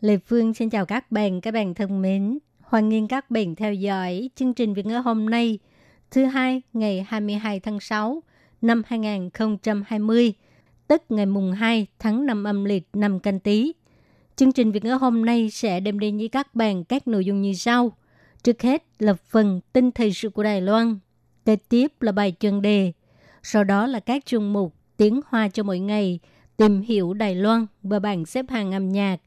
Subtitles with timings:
[0.00, 2.38] Lê Phương xin chào các bạn, các bạn thân mến.
[2.60, 5.58] Hoan nghênh các bạn theo dõi chương trình Việt ngữ hôm nay,
[6.10, 8.22] thứ hai ngày 22 tháng 6
[8.62, 10.32] năm 2020,
[10.88, 13.72] tức ngày mùng 2 tháng 5 âm lịch năm canh tí.
[14.36, 17.42] Chương trình Việt ngữ hôm nay sẽ đem đến với các bạn các nội dung
[17.42, 17.92] như sau.
[18.42, 20.98] Trước hết là phần tin thời sự của Đài Loan,
[21.44, 22.92] kế tiếp là bài chuyên đề,
[23.42, 26.18] sau đó là các chuyên mục tiếng hoa cho mỗi ngày,
[26.56, 29.20] tìm hiểu Đài Loan và bảng xếp hạng âm nhạc.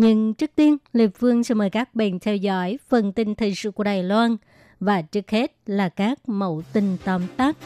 [0.00, 3.70] Nhưng trước tiên, Lê Phương sẽ mời các bạn theo dõi phần tin thời sự
[3.70, 4.36] của Đài Loan
[4.80, 7.56] và trước hết là các mẫu tin tóm tắt.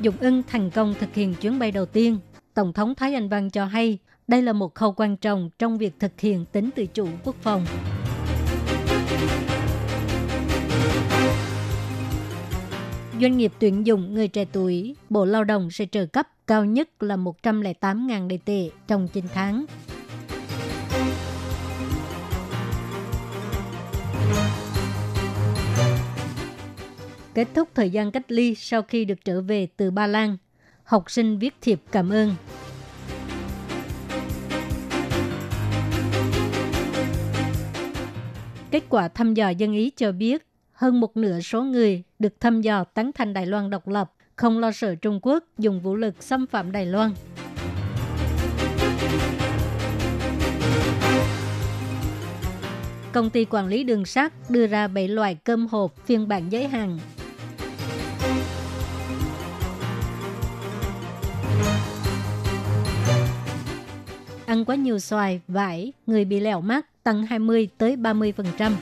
[0.00, 2.18] Dụng ưng thành công thực hiện chuyến bay đầu tiên.
[2.54, 5.92] Tổng thống Thái Anh Văn cho hay đây là một khâu quan trọng trong việc
[5.98, 7.66] thực hiện tính tự chủ quốc phòng.
[13.20, 17.02] Doanh nghiệp tuyển dụng người trẻ tuổi, Bộ Lao động sẽ trợ cấp cao nhất
[17.02, 19.64] là 108.000 đầy tệ trong 9 tháng.
[27.34, 30.36] Kết thúc thời gian cách ly sau khi được trở về từ Ba Lan,
[30.84, 32.34] học sinh viết thiệp cảm ơn.
[38.70, 40.49] Kết quả thăm dò dân ý cho biết
[40.80, 44.58] hơn một nửa số người được thăm dò tán thành Đài Loan độc lập, không
[44.58, 47.10] lo sợ Trung Quốc dùng vũ lực xâm phạm Đài Loan.
[53.12, 56.68] Công ty quản lý đường sắt đưa ra 7 loại cơm hộp phiên bản giới
[56.68, 56.98] hạn.
[64.46, 68.72] Ăn quá nhiều xoài, vải, người bị lẻo mắt tăng 20 tới 30%.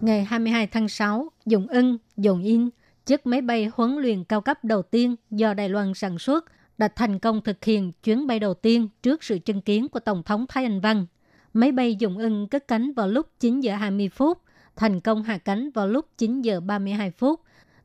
[0.00, 2.68] Ngày 22 tháng 6, Dùng Ân, Dùng In,
[3.06, 6.44] chiếc máy bay huấn luyện cao cấp đầu tiên do Đài Loan sản xuất,
[6.78, 10.22] đã thành công thực hiện chuyến bay đầu tiên trước sự chứng kiến của Tổng
[10.22, 11.06] thống Thái Anh Văn.
[11.52, 14.38] Máy bay Dùng Ân cất cánh vào lúc 9 giờ 20 phút,
[14.76, 17.40] thành công hạ cánh vào lúc 9 giờ 32 phút.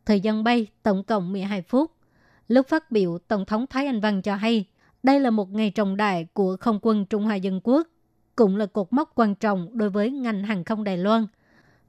[0.05, 1.91] Thời gian bay tổng cộng 12 phút.
[2.47, 4.65] Lúc phát biểu, Tổng thống Thái Anh Văn cho hay,
[5.03, 7.87] đây là một ngày trọng đại của không quân Trung Hoa Dân Quốc,
[8.35, 11.27] cũng là cột mốc quan trọng đối với ngành hàng không Đài Loan–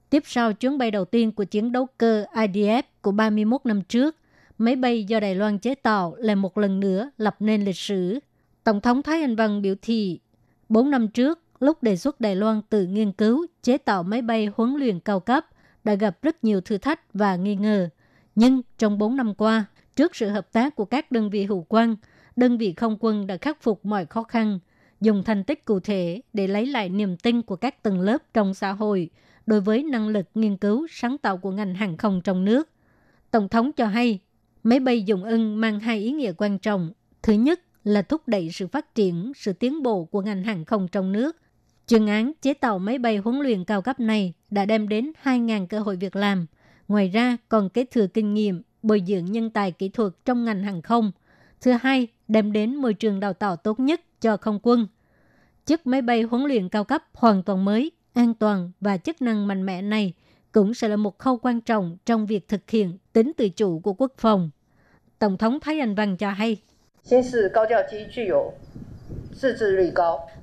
[0.09, 4.15] Tiếp sau chuyến bay đầu tiên của chiến đấu cơ IDF của 31 năm trước,
[4.57, 8.19] máy bay do Đài Loan chế tạo lại một lần nữa lập nên lịch sử.
[8.63, 10.19] Tổng thống Thái Anh Văn biểu thị,
[10.69, 14.49] 4 năm trước, lúc đề xuất Đài Loan tự nghiên cứu chế tạo máy bay
[14.55, 15.45] huấn luyện cao cấp,
[15.83, 17.89] đã gặp rất nhiều thử thách và nghi ngờ.
[18.35, 21.95] Nhưng trong 4 năm qua, trước sự hợp tác của các đơn vị hữu quan,
[22.35, 24.59] đơn vị không quân đã khắc phục mọi khó khăn,
[25.01, 28.53] dùng thành tích cụ thể để lấy lại niềm tin của các tầng lớp trong
[28.53, 29.09] xã hội–
[29.45, 32.69] đối với năng lực nghiên cứu sáng tạo của ngành hàng không trong nước.
[33.31, 34.19] Tổng thống cho hay,
[34.63, 36.91] máy bay dùng ưng mang hai ý nghĩa quan trọng.
[37.21, 40.87] Thứ nhất là thúc đẩy sự phát triển, sự tiến bộ của ngành hàng không
[40.87, 41.37] trong nước.
[41.87, 45.67] Chuyên án chế tạo máy bay huấn luyện cao cấp này đã đem đến 2.000
[45.67, 46.45] cơ hội việc làm.
[46.87, 50.63] Ngoài ra còn kế thừa kinh nghiệm, bồi dưỡng nhân tài kỹ thuật trong ngành
[50.63, 51.11] hàng không.
[51.61, 54.87] Thứ hai, đem đến môi trường đào tạo tốt nhất cho không quân.
[55.65, 59.47] Chiếc máy bay huấn luyện cao cấp hoàn toàn mới an toàn và chức năng
[59.47, 60.13] mạnh mẽ này
[60.51, 63.93] cũng sẽ là một khâu quan trọng trong việc thực hiện tính tự chủ của
[63.93, 64.49] quốc phòng.
[65.19, 66.57] Tổng thống Thái Anh Văn cho hay,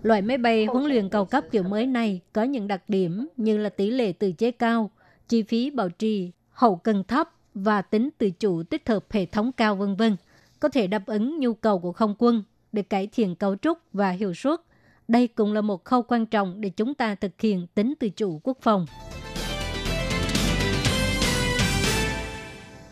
[0.03, 3.59] Loại máy bay huấn luyện cao cấp kiểu mới này có những đặc điểm như
[3.59, 4.91] là tỷ lệ tự chế cao,
[5.29, 9.53] chi phí bảo trì, hậu cần thấp và tính tự chủ tích hợp hệ thống
[9.53, 10.17] cao vân vân,
[10.61, 12.43] có thể đáp ứng nhu cầu của không quân
[12.73, 14.61] để cải thiện cấu trúc và hiệu suất
[15.09, 18.41] đây cũng là một khâu quan trọng để chúng ta thực hiện tính tự chủ
[18.45, 18.87] quốc phòng.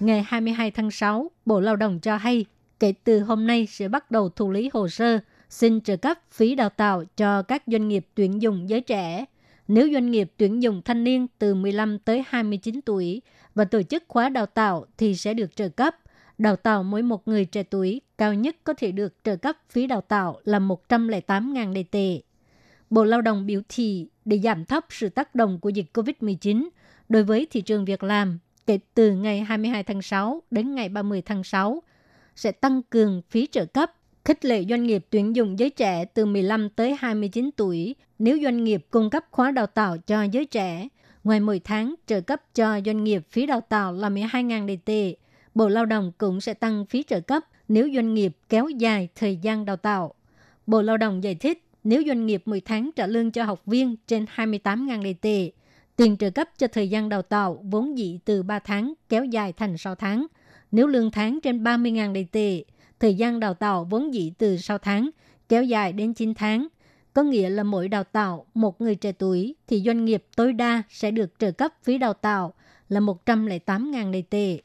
[0.01, 2.45] Ngày 22 tháng 6, Bộ Lao động cho hay
[2.81, 5.19] kể từ hôm nay sẽ bắt đầu thụ lý hồ sơ
[5.49, 9.25] xin trợ cấp phí đào tạo cho các doanh nghiệp tuyển dụng giới trẻ.
[9.69, 13.23] Nếu doanh nghiệp tuyển dụng thanh niên từ 15 tới 29 tuổi
[13.55, 15.97] và tổ chức khóa đào tạo thì sẽ được trợ cấp
[16.40, 19.87] đào tạo mỗi một người trẻ tuổi cao nhất có thể được trợ cấp phí
[19.87, 22.20] đào tạo là 108.000 đầy tệ.
[22.90, 26.69] Bộ Lao động biểu thị để giảm thấp sự tác động của dịch COVID-19
[27.08, 31.22] đối với thị trường việc làm kể từ ngày 22 tháng 6 đến ngày 30
[31.22, 31.82] tháng 6
[32.37, 33.92] sẽ tăng cường phí trợ cấp,
[34.25, 38.64] khích lệ doanh nghiệp tuyển dụng giới trẻ từ 15 tới 29 tuổi nếu doanh
[38.64, 40.88] nghiệp cung cấp khóa đào tạo cho giới trẻ.
[41.25, 45.14] Ngoài 10 tháng trợ cấp cho doanh nghiệp phí đào tạo là 12.000 đầy tệ,
[45.61, 49.37] Bộ Lao động cũng sẽ tăng phí trợ cấp nếu doanh nghiệp kéo dài thời
[49.37, 50.15] gian đào tạo.
[50.67, 53.97] Bộ Lao động giải thích nếu doanh nghiệp 10 tháng trả lương cho học viên
[54.07, 55.51] trên 28.000 đầy tệ,
[55.97, 59.53] tiền trợ cấp cho thời gian đào tạo vốn dĩ từ 3 tháng kéo dài
[59.53, 60.27] thành 6 tháng.
[60.73, 62.65] Nếu lương tháng trên 30.000 đầy tệ,
[63.01, 65.11] thời gian đào tạo vốn dĩ từ 6 tháng
[65.49, 66.69] kéo dài đến 9 tháng.
[67.12, 70.83] Có nghĩa là mỗi đào tạo một người trẻ tuổi thì doanh nghiệp tối đa
[70.89, 72.55] sẽ được trợ cấp phí đào tạo
[72.89, 74.61] là 108.000 đầy tệ.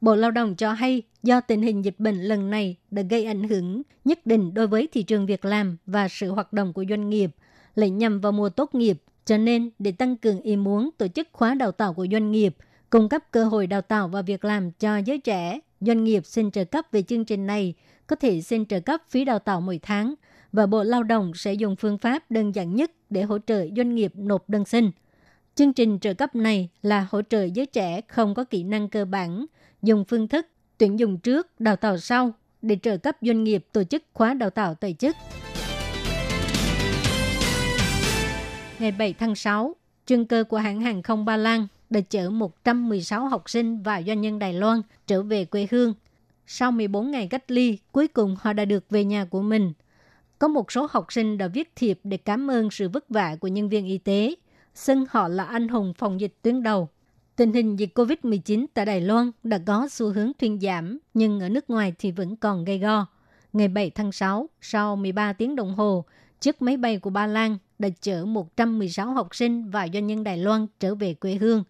[0.00, 3.48] Bộ Lao động cho hay do tình hình dịch bệnh lần này đã gây ảnh
[3.48, 7.10] hưởng nhất định đối với thị trường việc làm và sự hoạt động của doanh
[7.10, 7.30] nghiệp,
[7.74, 11.28] lại nhằm vào mùa tốt nghiệp, cho nên để tăng cường ý muốn tổ chức
[11.32, 12.56] khóa đào tạo của doanh nghiệp,
[12.90, 16.50] cung cấp cơ hội đào tạo và việc làm cho giới trẻ, doanh nghiệp xin
[16.50, 17.74] trợ cấp về chương trình này
[18.06, 20.14] có thể xin trợ cấp phí đào tạo mỗi tháng
[20.52, 23.94] và Bộ Lao động sẽ dùng phương pháp đơn giản nhất để hỗ trợ doanh
[23.94, 24.90] nghiệp nộp đơn xin.
[25.54, 29.04] Chương trình trợ cấp này là hỗ trợ giới trẻ không có kỹ năng cơ
[29.04, 29.46] bản–
[29.82, 30.46] dùng phương thức
[30.78, 32.32] tuyển dụng trước, đào tạo sau
[32.62, 35.16] để trợ cấp doanh nghiệp tổ chức khóa đào tạo tài chức.
[38.78, 39.76] Ngày 7 tháng 6,
[40.06, 44.20] chuyên cơ của hãng hàng không Ba Lan đã chở 116 học sinh và doanh
[44.20, 45.94] nhân Đài Loan trở về quê hương.
[46.46, 49.72] Sau 14 ngày cách ly, cuối cùng họ đã được về nhà của mình.
[50.38, 53.48] Có một số học sinh đã viết thiệp để cảm ơn sự vất vả của
[53.48, 54.34] nhân viên y tế,
[54.74, 56.88] xưng họ là anh hùng phòng dịch tuyến đầu.
[57.38, 61.48] Tình hình dịch COVID-19 tại Đài Loan đã có xu hướng thuyên giảm, nhưng ở
[61.48, 63.06] nước ngoài thì vẫn còn gây go.
[63.52, 66.04] Ngày 7 tháng 6, sau 13 tiếng đồng hồ,
[66.40, 70.36] chiếc máy bay của Ba Lan đã chở 116 học sinh và doanh nhân Đài
[70.36, 71.64] Loan trở về quê hương.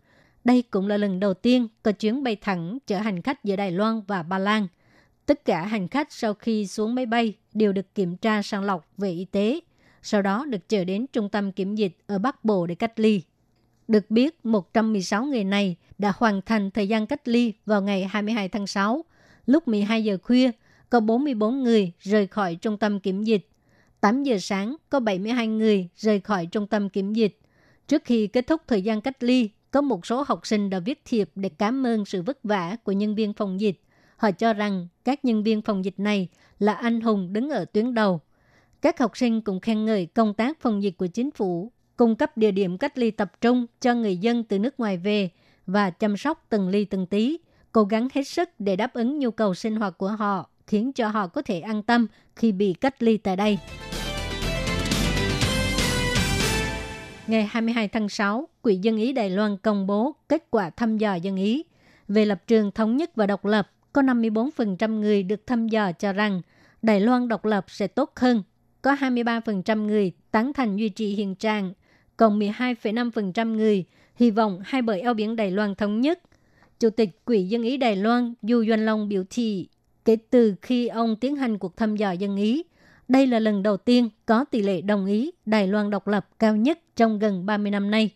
[0.44, 3.70] Đây cũng là lần đầu tiên có chuyến bay thẳng chở hành khách giữa Đài
[3.70, 4.66] Loan và Ba Lan.
[5.26, 8.88] Tất cả hành khách sau khi xuống máy bay đều được kiểm tra sàng lọc
[8.96, 9.60] về y tế,
[10.02, 13.22] sau đó được chở đến trung tâm kiểm dịch ở Bắc Bộ để cách ly.
[13.88, 18.48] Được biết, 116 người này đã hoàn thành thời gian cách ly vào ngày 22
[18.48, 19.04] tháng 6.
[19.46, 20.50] Lúc 12 giờ khuya,
[20.90, 23.48] có 44 người rời khỏi trung tâm kiểm dịch.
[24.00, 27.38] 8 giờ sáng, có 72 người rời khỏi trung tâm kiểm dịch.
[27.88, 31.02] Trước khi kết thúc thời gian cách ly, có một số học sinh đã viết
[31.04, 33.80] thiệp để cảm ơn sự vất vả của nhân viên phòng dịch.
[34.16, 37.94] Họ cho rằng các nhân viên phòng dịch này là anh hùng đứng ở tuyến
[37.94, 38.20] đầu.
[38.82, 42.36] Các học sinh cũng khen ngợi công tác phòng dịch của chính phủ cung cấp
[42.36, 45.30] địa điểm cách ly tập trung cho người dân từ nước ngoài về
[45.66, 47.38] và chăm sóc từng ly từng tí,
[47.72, 51.08] cố gắng hết sức để đáp ứng nhu cầu sinh hoạt của họ, khiến cho
[51.08, 52.06] họ có thể an tâm
[52.36, 53.58] khi bị cách ly tại đây.
[57.26, 61.14] Ngày 22 tháng 6, Quỹ Dân Ý Đài Loan công bố kết quả thăm dò
[61.14, 61.64] dân Ý.
[62.08, 66.12] Về lập trường thống nhất và độc lập, có 54% người được thăm dò cho
[66.12, 66.42] rằng
[66.82, 68.42] Đài Loan độc lập sẽ tốt hơn.
[68.82, 71.72] Có 23% người tán thành duy trì hiện trạng
[72.18, 73.84] còn 12,5% người
[74.16, 76.20] hy vọng hai bờ eo biển Đài Loan thống nhất.
[76.80, 79.68] Chủ tịch Quỹ Dân Ý Đài Loan Du Doanh Long biểu thị,
[80.04, 82.62] kể từ khi ông tiến hành cuộc thăm dò dân Ý,
[83.08, 86.56] đây là lần đầu tiên có tỷ lệ đồng ý Đài Loan độc lập cao
[86.56, 88.10] nhất trong gần 30 năm nay.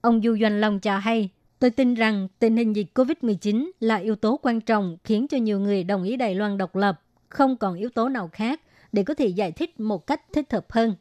[0.00, 4.16] Ông Du Doanh Long cho hay, tôi tin rằng tình hình dịch COVID-19 là yếu
[4.16, 7.74] tố quan trọng khiến cho nhiều người đồng ý Đài Loan độc lập, không còn
[7.74, 8.60] yếu tố nào khác
[8.92, 10.94] để có thể giải thích một cách thích hợp hơn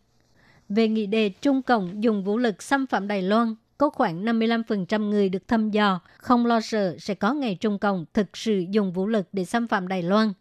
[0.70, 5.10] về nghị đề Trung Cộng dùng vũ lực xâm phạm Đài Loan, có khoảng 55%
[5.10, 8.94] người được thăm dò không lo sợ sẽ có ngày Trung Cộng thực sự dùng
[8.94, 10.34] vũ lực để xâm phạm Đài Loan.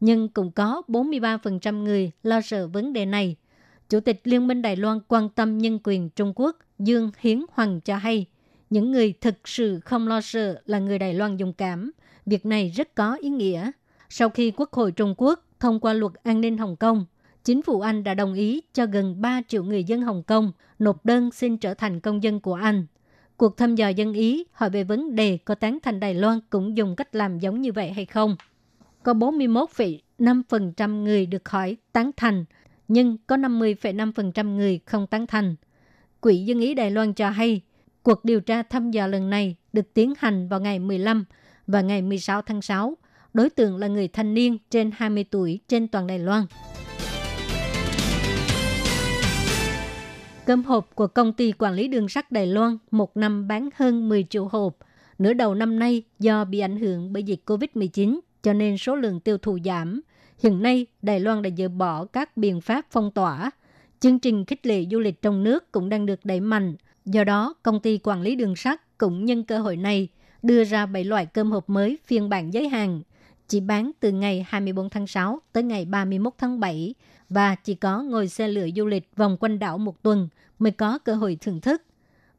[0.00, 3.36] Nhưng cũng có 43% người lo sợ vấn đề này.
[3.88, 7.80] Chủ tịch Liên minh Đài Loan quan tâm nhân quyền Trung Quốc Dương Hiến Hoàng
[7.80, 8.26] cho hay,
[8.70, 11.90] những người thực sự không lo sợ là người Đài Loan dùng cảm.
[12.26, 13.70] Việc này rất có ý nghĩa.
[14.08, 17.04] Sau khi Quốc hội Trung Quốc thông qua luật an ninh Hồng Kông,
[17.44, 21.06] chính phủ Anh đã đồng ý cho gần 3 triệu người dân Hồng Kông nộp
[21.06, 22.86] đơn xin trở thành công dân của Anh.
[23.36, 26.76] Cuộc thăm dò dân Ý hỏi về vấn đề có tán thành Đài Loan cũng
[26.76, 28.36] dùng cách làm giống như vậy hay không.
[29.02, 32.44] Có 41,5% người được hỏi tán thành,
[32.88, 35.56] nhưng có 50,5% người không tán thành.
[36.20, 37.60] Quỹ Dân Ý Đài Loan cho hay,
[38.02, 41.24] cuộc điều tra thăm dò lần này được tiến hành vào ngày 15
[41.66, 42.96] và ngày 16 tháng 6.
[43.34, 46.44] Đối tượng là người thanh niên trên 20 tuổi trên toàn Đài Loan.
[50.52, 54.08] Cơm hộp của công ty quản lý đường sắt Đài Loan một năm bán hơn
[54.08, 54.76] 10 triệu hộp.
[55.18, 59.20] Nửa đầu năm nay do bị ảnh hưởng bởi dịch COVID-19, cho nên số lượng
[59.20, 60.00] tiêu thụ giảm.
[60.42, 63.50] Hiện nay, Đài Loan đã dỡ bỏ các biện pháp phong tỏa.
[64.00, 66.74] Chương trình khích lệ du lịch trong nước cũng đang được đẩy mạnh.
[67.04, 70.08] Do đó, công ty quản lý đường sắt cũng nhân cơ hội này
[70.42, 73.02] đưa ra 7 loại cơm hộp mới phiên bản giới hạn,
[73.48, 76.94] chỉ bán từ ngày 24 tháng 6 tới ngày 31 tháng 7
[77.28, 80.28] và chỉ có ngồi xe lửa du lịch vòng quanh đảo một tuần
[80.62, 81.82] mới có cơ hội thưởng thức.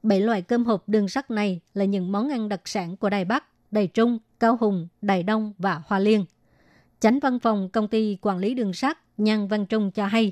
[0.04, 3.26] Bảy loại cơm hộp đường sắt này là những món ăn đặc sản của Đài
[3.26, 6.26] Bắc, Đài Trung, Cao Hùng, Đài Đông và Hoa Liên.
[7.00, 10.32] Chánh văn phòng công ty quản lý đường sắt Nhan Văn Trung cho hay,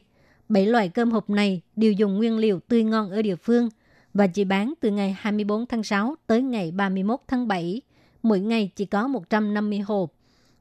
[0.49, 3.69] bảy loại cơm hộp này đều dùng nguyên liệu tươi ngon ở địa phương
[4.13, 7.81] và chỉ bán từ ngày 24 tháng 6 tới ngày 31 tháng 7.
[8.23, 10.13] Mỗi ngày chỉ có 150 hộp.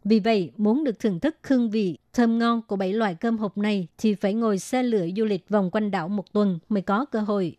[0.05, 3.59] Vì vậy, muốn được thưởng thức hương vị thơm ngon của bảy loại cơm hộp
[3.59, 7.05] này thì phải ngồi xe lửa du lịch vòng quanh đảo một tuần mới có
[7.05, 7.57] cơ hội.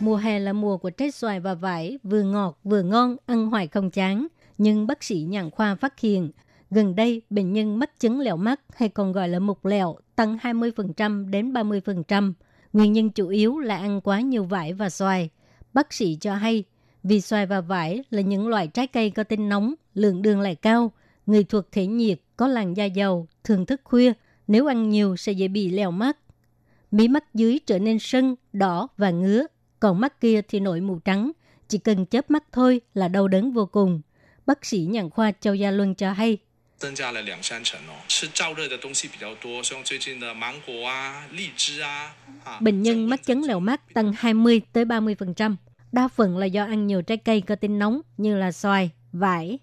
[0.00, 3.68] Mùa hè là mùa của trái xoài và vải, vừa ngọt vừa ngon, ăn hoài
[3.68, 4.26] không chán.
[4.58, 6.30] Nhưng bác sĩ nhãn khoa phát hiện,
[6.70, 10.36] gần đây bệnh nhân mắc chứng lẹo mắt hay còn gọi là mục lẹo tăng
[10.36, 12.32] 20% đến 30%.
[12.72, 15.30] Nguyên nhân chủ yếu là ăn quá nhiều vải và xoài.
[15.72, 16.64] Bác sĩ cho hay,
[17.04, 20.54] vì xoài và vải là những loại trái cây có tính nóng, lượng đường lại
[20.54, 20.92] cao,
[21.26, 24.12] người thuộc thể nhiệt, có làn da dầu, thường thức khuya,
[24.46, 26.16] nếu ăn nhiều sẽ dễ bị lèo mắt.
[26.90, 29.46] Mí mắt dưới trở nên sưng, đỏ và ngứa,
[29.80, 31.32] còn mắt kia thì nổi mù trắng,
[31.68, 34.00] chỉ cần chớp mắt thôi là đau đớn vô cùng.
[34.46, 36.38] Bác sĩ nhàn khoa Châu Gia Luân cho hay.
[42.60, 45.56] Bệnh nhân mắc chứng lèo mắt tăng 20 tới 30%.
[45.94, 49.58] Đa phần là do ăn nhiều trái cây có tính nóng như là xoài, vải.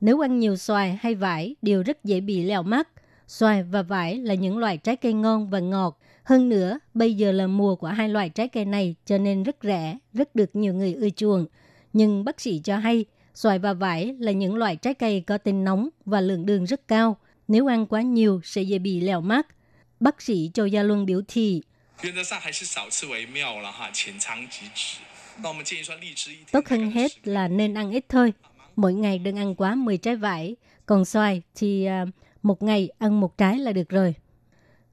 [0.00, 2.88] Nếu ăn nhiều xoài hay vải đều rất dễ bị lèo mắt.
[3.28, 7.32] Xoài và vải là những loại trái cây ngon và ngọt, hơn nữa, bây giờ
[7.32, 10.74] là mùa của hai loại trái cây này cho nên rất rẻ, rất được nhiều
[10.74, 11.46] người ưa chuộng.
[11.92, 15.64] Nhưng bác sĩ cho hay, xoài và vải là những loại trái cây có tính
[15.64, 17.16] nóng và lượng đường rất cao.
[17.48, 19.46] Nếu ăn quá nhiều sẽ dễ bị lèo mắt.
[20.00, 21.62] Bác sĩ Châu Gia Luân biểu thị,
[26.52, 28.32] Tốt hơn hết là nên ăn ít thôi.
[28.76, 30.56] Mỗi ngày đừng ăn quá 10 trái vải.
[30.86, 32.08] Còn xoài thì uh,
[32.42, 34.14] một ngày ăn một trái là được rồi.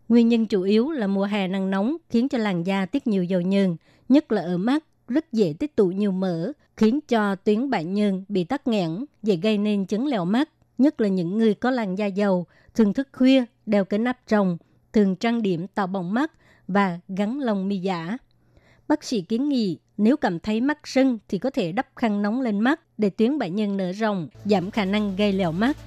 [0.10, 3.24] Nguyên nhân chủ yếu là mùa hè nắng nóng khiến cho làn da tiết nhiều
[3.24, 3.76] dầu nhờn,
[4.10, 8.24] nhất là ở mắt, rất dễ tích tụ nhiều mỡ, khiến cho tuyến bại nhờn
[8.28, 11.96] bị tắc nghẽn, dễ gây nên chứng lẹo mắt, nhất là những người có làn
[11.96, 12.46] da dầu,
[12.76, 14.58] thường thức khuya, đeo kính áp tròng,
[14.94, 16.32] thường trang điểm tạo bóng mắt
[16.68, 18.18] và gắn lông mi giả.
[18.88, 22.42] Bác sĩ kiến nghị nếu cảm thấy mắt sưng thì có thể đắp khăn nóng
[22.42, 25.78] lên mắt để tuyến bệnh nhân nở rộng, giảm khả năng gây lèo mắt.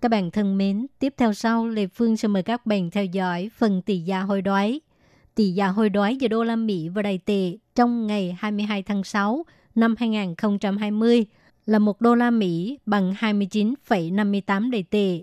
[0.00, 3.50] Các bạn thân mến, tiếp theo sau, Lê Phương sẽ mời các bạn theo dõi
[3.56, 4.80] phần tỷ giá hối đoái.
[5.34, 9.04] Tỷ giá hối đoái giữa đô la Mỹ và Đài tệ trong ngày 22 tháng
[9.04, 9.44] 6
[9.74, 11.26] năm 2020
[11.66, 15.22] là 1 đô la Mỹ bằng 29,58 đầy tệ.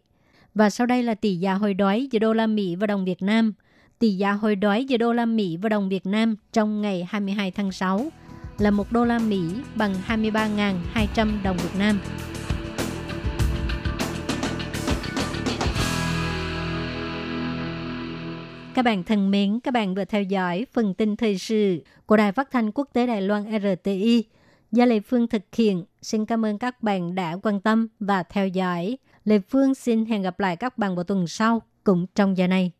[0.53, 3.21] Và sau đây là tỷ giá hồi đói giữa đô la Mỹ và đồng Việt
[3.21, 3.53] Nam.
[3.99, 7.51] Tỷ giá hồi đói giữa đô la Mỹ và đồng Việt Nam trong ngày 22
[7.51, 8.11] tháng 6
[8.57, 9.41] là 1 đô la Mỹ
[9.75, 11.99] bằng 23.200 đồng Việt Nam.
[18.73, 22.31] Các bạn thân mến, các bạn vừa theo dõi phần tin thời sự của Đài
[22.31, 24.23] Phát thanh Quốc tế Đài Loan RTI.
[24.71, 25.83] Gia Lê Phương thực hiện.
[26.01, 28.97] Xin cảm ơn các bạn đã quan tâm và theo dõi.
[29.25, 32.71] Lê Phương xin hẹn gặp lại các bạn vào tuần sau cũng trong giờ này.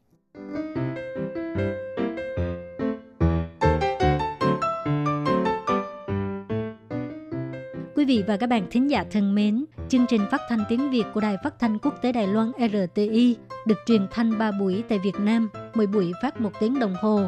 [7.96, 11.04] Quý vị và các bạn thính giả thân mến, chương trình phát thanh tiếng Việt
[11.14, 13.36] của Đài Phát thanh Quốc tế Đài Loan RTI
[13.68, 17.28] được truyền thanh 3 buổi tại Việt Nam, mỗi buổi phát 1 tiếng đồng hồ.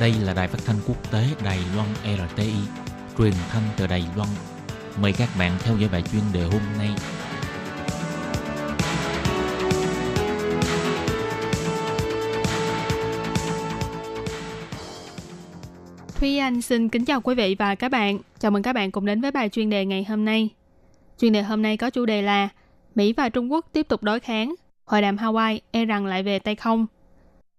[0.00, 2.52] Đây là đài phát thanh quốc tế Đài Loan RTI,
[3.18, 4.28] truyền thanh từ Đài Loan.
[5.02, 6.88] Mời các bạn theo dõi bài chuyên đề hôm nay.
[16.16, 18.18] Thúy Anh xin kính chào quý vị và các bạn.
[18.38, 20.48] Chào mừng các bạn cùng đến với bài chuyên đề ngày hôm nay.
[21.20, 22.48] Chuyên đề hôm nay có chủ đề là
[22.94, 26.38] Mỹ và Trung Quốc tiếp tục đối kháng, hội đàm Hawaii e rằng lại về
[26.38, 26.86] tay không.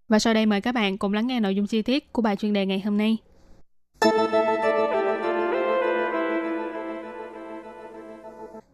[0.10, 2.36] Và sau đây mời các bạn cùng lắng nghe nội dung chi tiết của bài
[2.36, 3.18] chuyên đề ngày hôm nay.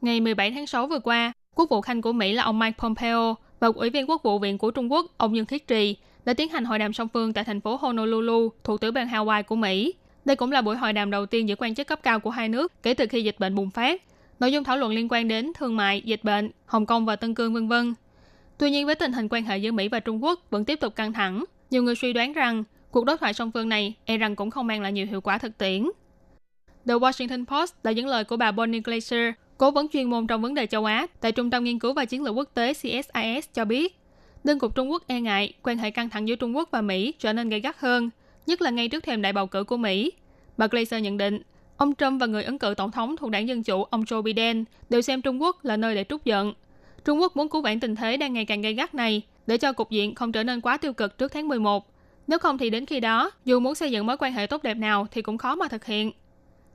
[0.02, 3.36] Ngày 17 tháng 6 vừa qua, Quốc vụ Khanh của Mỹ là ông Mike Pompeo
[3.60, 6.50] và Ủy viên Quốc vụ viện của Trung Quốc ông Dương Khiết Trì đã tiến
[6.50, 9.94] hành hội đàm song phương tại thành phố Honolulu, thuộc tiểu bang Hawaii của Mỹ.
[10.26, 12.50] Đây cũng là buổi hội đàm đầu tiên giữa quan chức cấp cao của hai
[12.50, 14.02] nước kể từ khi dịch bệnh bùng phát.
[14.40, 17.36] Nội dung thảo luận liên quan đến thương mại, dịch bệnh, Hồng Kông và Tân
[17.36, 17.94] Cương vân vân.
[18.58, 20.96] Tuy nhiên với tình hình quan hệ giữa Mỹ và Trung Quốc vẫn tiếp tục
[20.96, 24.36] căng thẳng, nhiều người suy đoán rằng cuộc đối thoại song phương này e rằng
[24.36, 25.90] cũng không mang lại nhiều hiệu quả thực tiễn.
[26.88, 30.42] The Washington Post đã dẫn lời của bà Bonnie Glaser, cố vấn chuyên môn trong
[30.42, 33.50] vấn đề châu Á tại Trung tâm Nghiên cứu và Chiến lược Quốc tế CSIS
[33.54, 34.00] cho biết,
[34.44, 37.12] đơn cục Trung Quốc e ngại quan hệ căng thẳng giữa Trung Quốc và Mỹ
[37.20, 38.10] trở nên gay gắt hơn,
[38.48, 40.12] nhất là ngay trước thềm đại bầu cử của Mỹ.
[40.58, 41.42] Bà Glaser nhận định,
[41.78, 44.64] ông Trump và người ứng cử tổng thống thuộc đảng Dân Chủ ông Joe Biden
[44.90, 46.54] đều xem Trung Quốc là nơi để trút giận.
[47.06, 49.74] Trung Quốc muốn cứu vãn tình thế đang ngày càng gay gắt này để cho
[49.74, 51.88] cục diện không trở nên quá tiêu cực trước tháng 11.
[52.28, 54.74] Nếu không thì đến khi đó, dù muốn xây dựng mối quan hệ tốt đẹp
[54.74, 56.12] nào thì cũng khó mà thực hiện.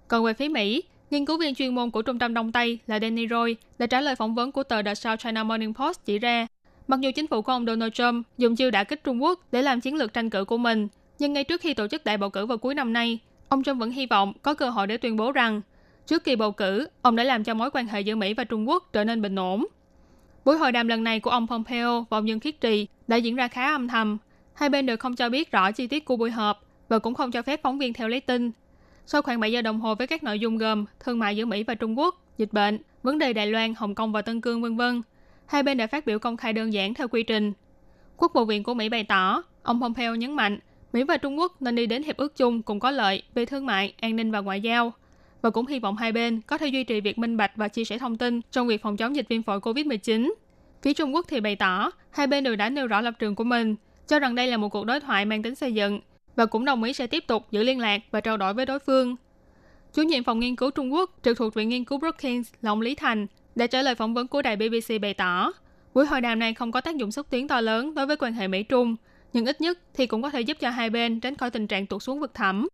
[0.09, 3.01] Còn về phía Mỹ, nghiên cứu viên chuyên môn của Trung tâm Đông Tây là
[3.01, 6.19] Danny Roy đã trả lời phỏng vấn của tờ The South China Morning Post chỉ
[6.19, 6.47] ra,
[6.89, 9.63] mặc dù chính phủ của ông Donald Trump dùng chiêu đả kích Trung Quốc để
[9.63, 12.31] làm chiến lược tranh cử của mình, nhưng ngay trước khi tổ chức đại bầu
[12.31, 13.19] cử vào cuối năm nay,
[13.49, 15.61] ông Trump vẫn hy vọng có cơ hội để tuyên bố rằng
[16.07, 18.69] trước kỳ bầu cử, ông đã làm cho mối quan hệ giữa Mỹ và Trung
[18.69, 19.67] Quốc trở nên bình ổn.
[20.45, 23.37] Buổi hội đàm lần này của ông Pompeo và ông Dương Khiết Trì đã diễn
[23.37, 24.19] ra khá âm thầm.
[24.55, 27.31] Hai bên đều không cho biết rõ chi tiết của buổi họp và cũng không
[27.31, 28.51] cho phép phóng viên theo lấy tin.
[29.07, 31.63] Sau khoảng 7 giờ đồng hồ với các nội dung gồm thương mại giữa Mỹ
[31.63, 34.77] và Trung Quốc, dịch bệnh, vấn đề Đài Loan, Hồng Kông và Tân Cương vân
[34.77, 35.03] vân,
[35.47, 37.53] hai bên đã phát biểu công khai đơn giản theo quy trình.
[38.17, 40.59] Quốc vụ viện của Mỹ bày tỏ, ông Pompeo nhấn mạnh,
[40.93, 43.67] Mỹ và Trung Quốc nên đi đến hiệp ước chung cùng có lợi về thương
[43.67, 44.93] mại, an ninh và ngoại giao
[45.43, 47.85] và cũng hy vọng hai bên có thể duy trì việc minh bạch và chia
[47.85, 50.33] sẻ thông tin trong việc phòng chống dịch viêm phổi COVID-19.
[50.83, 53.45] Phía Trung Quốc thì bày tỏ, hai bên đều đã nêu rõ lập trường của
[53.45, 53.77] mình,
[54.07, 56.01] cho rằng đây là một cuộc đối thoại mang tính xây dựng
[56.37, 58.79] và cũng đồng ý sẽ tiếp tục giữ liên lạc và trao đổi với đối
[58.79, 59.17] phương.
[59.95, 62.81] Chủ nhiệm phòng nghiên cứu Trung Quốc trực thuộc Viện Nghiên cứu Brookings là ông
[62.81, 65.53] Lý Thành đã trả lời phỏng vấn của đài BBC bày tỏ,
[65.95, 68.33] buổi hội đàm này không có tác dụng xúc tiến to lớn đối với quan
[68.33, 68.97] hệ Mỹ-Trung,
[69.33, 71.87] nhưng ít nhất thì cũng có thể giúp cho hai bên tránh khỏi tình trạng
[71.87, 72.69] tụt xuống vực thẳm.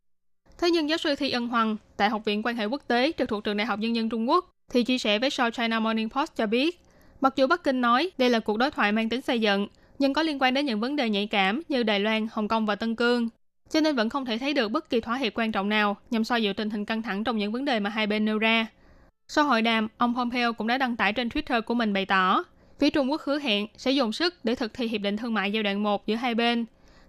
[0.59, 3.29] Thế nhưng giáo sư Thi Ân Hoàng tại Học viện Quan hệ Quốc tế trực
[3.29, 6.11] thuộc Trường Đại học Nhân dân Trung Quốc thì chia sẻ với South China Morning
[6.11, 6.81] Post cho biết,
[7.21, 10.13] mặc dù Bắc Kinh nói đây là cuộc đối thoại mang tính xây dựng, nhưng
[10.13, 12.75] có liên quan đến những vấn đề nhạy cảm như Đài Loan, Hồng Kông và
[12.75, 13.29] Tân Cương,
[13.71, 16.25] cho nên vẫn không thể thấy được bất kỳ thỏa hiệp quan trọng nào nhằm
[16.25, 18.67] xoa dịu tình hình căng thẳng trong những vấn đề mà hai bên nêu ra.
[19.29, 22.45] Sau hội đàm, ông Pompeo cũng đã đăng tải trên Twitter của mình bày tỏ,
[22.79, 25.53] phía Trung Quốc hứa hẹn sẽ dùng sức để thực thi hiệp định thương mại
[25.53, 26.65] giai đoạn 1 giữa hai bên.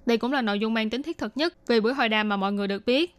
[0.05, 2.37] Đây cũng là nội dung mang tính thiết thực nhất về buổi hội đàm mà
[2.37, 3.15] mọi người được biết.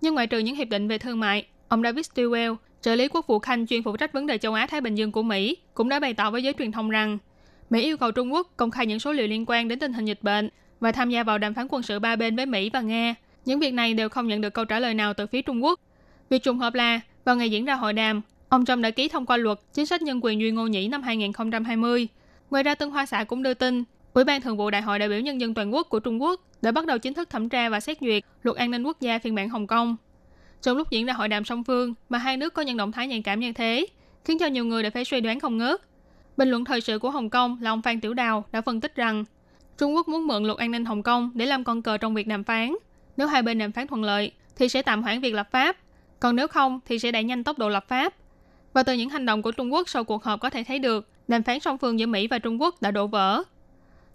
[0.00, 3.26] Nhưng ngoại trừ những hiệp định về thương mại, ông David Stilwell, trợ lý quốc
[3.26, 5.88] vụ Khanh chuyên phụ trách vấn đề châu Á Thái Bình Dương của Mỹ, cũng
[5.88, 7.18] đã bày tỏ với giới truyền thông rằng
[7.70, 10.04] Mỹ yêu cầu Trung Quốc công khai những số liệu liên quan đến tình hình
[10.04, 10.48] dịch bệnh
[10.80, 13.14] và tham gia vào đàm phán quân sự ba bên với Mỹ và Nga.
[13.44, 15.80] Những việc này đều không nhận được câu trả lời nào từ phía Trung Quốc.
[16.30, 19.26] Việc trùng hợp là, vào ngày diễn ra hội đàm, ông Trump đã ký thông
[19.26, 22.08] qua luật chính sách nhân quyền Duy Ngô Nhĩ năm 2020.
[22.50, 23.84] Ngoài ra, Tân Hoa Xã cũng đưa tin,
[24.16, 26.40] Ủy ban Thường vụ Đại hội đại biểu Nhân dân Toàn quốc của Trung Quốc
[26.62, 29.18] đã bắt đầu chính thức thẩm tra và xét duyệt luật an ninh quốc gia
[29.18, 29.96] phiên bản Hồng Kông.
[30.62, 33.06] Trong lúc diễn ra hội đàm song phương mà hai nước có những động thái
[33.08, 33.86] nhạy cảm như thế,
[34.24, 35.80] khiến cho nhiều người đã phải suy đoán không ngớt.
[36.36, 38.94] Bình luận thời sự của Hồng Kông là ông Phan Tiểu Đào đã phân tích
[38.96, 39.24] rằng
[39.78, 42.26] Trung Quốc muốn mượn luật an ninh Hồng Kông để làm con cờ trong việc
[42.26, 42.74] đàm phán.
[43.16, 45.76] Nếu hai bên đàm phán thuận lợi, thì sẽ tạm hoãn việc lập pháp.
[46.20, 48.14] Còn nếu không, thì sẽ đẩy nhanh tốc độ lập pháp.
[48.72, 51.08] Và từ những hành động của Trung Quốc sau cuộc họp có thể thấy được,
[51.28, 53.42] đàm phán song phương giữa Mỹ và Trung Quốc đã đổ vỡ.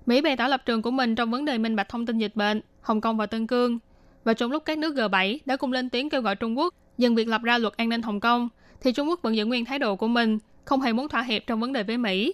[0.06, 2.36] Mỹ bày tỏ lập trường của mình trong vấn đề minh bạch thông tin dịch
[2.36, 3.80] bệnh, Hồng Kông và Tân Cương.
[4.24, 7.16] Và trong lúc các nước G7 đã cùng lên tiếng kêu gọi Trung Quốc dừng
[7.16, 8.50] việc lập ra luật an ninh Hồng Kông,
[8.82, 11.42] thì Trung Quốc vẫn giữ nguyên thái độ của mình, không hề muốn thỏa hiệp
[11.48, 12.34] trong vấn đề với Mỹ.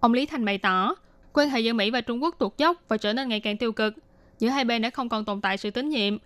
[0.00, 0.94] Ông Lý Thành bày tỏ,
[1.32, 3.72] quan hệ giữa Mỹ và Trung Quốc tuột dốc và trở nên ngày càng tiêu
[3.72, 3.94] cực.
[4.38, 6.16] Giữa hai bên đã không còn tồn tại sự tín nhiệm.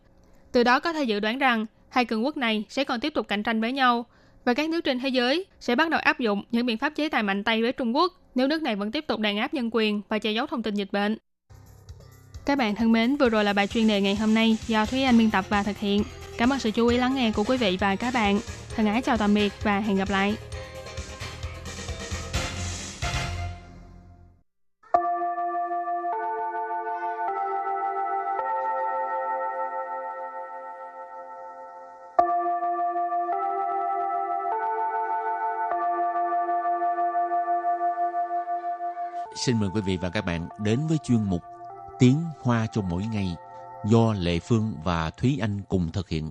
[0.52, 3.28] Từ đó có thể dự đoán rằng hai cường quốc này sẽ còn tiếp tục
[3.28, 4.06] cạnh tranh với nhau
[4.48, 7.08] và các nước trên thế giới sẽ bắt đầu áp dụng những biện pháp chế
[7.08, 9.70] tài mạnh tay với Trung Quốc nếu nước này vẫn tiếp tục đàn áp nhân
[9.72, 11.18] quyền và che giấu thông tin dịch bệnh.
[12.46, 15.02] Các bạn thân mến, vừa rồi là bài chuyên đề ngày hôm nay do Thúy
[15.02, 16.02] Anh biên tập và thực hiện.
[16.38, 18.40] Cảm ơn sự chú ý lắng nghe của quý vị và các bạn.
[18.76, 20.34] Thân ái chào tạm biệt và hẹn gặp lại.
[39.38, 41.42] Xin mời quý vị và các bạn đến với chuyên mục
[41.98, 43.36] Tiếng Hoa cho mỗi ngày
[43.84, 46.30] do Lệ Phương và Thúy Anh cùng thực hiện.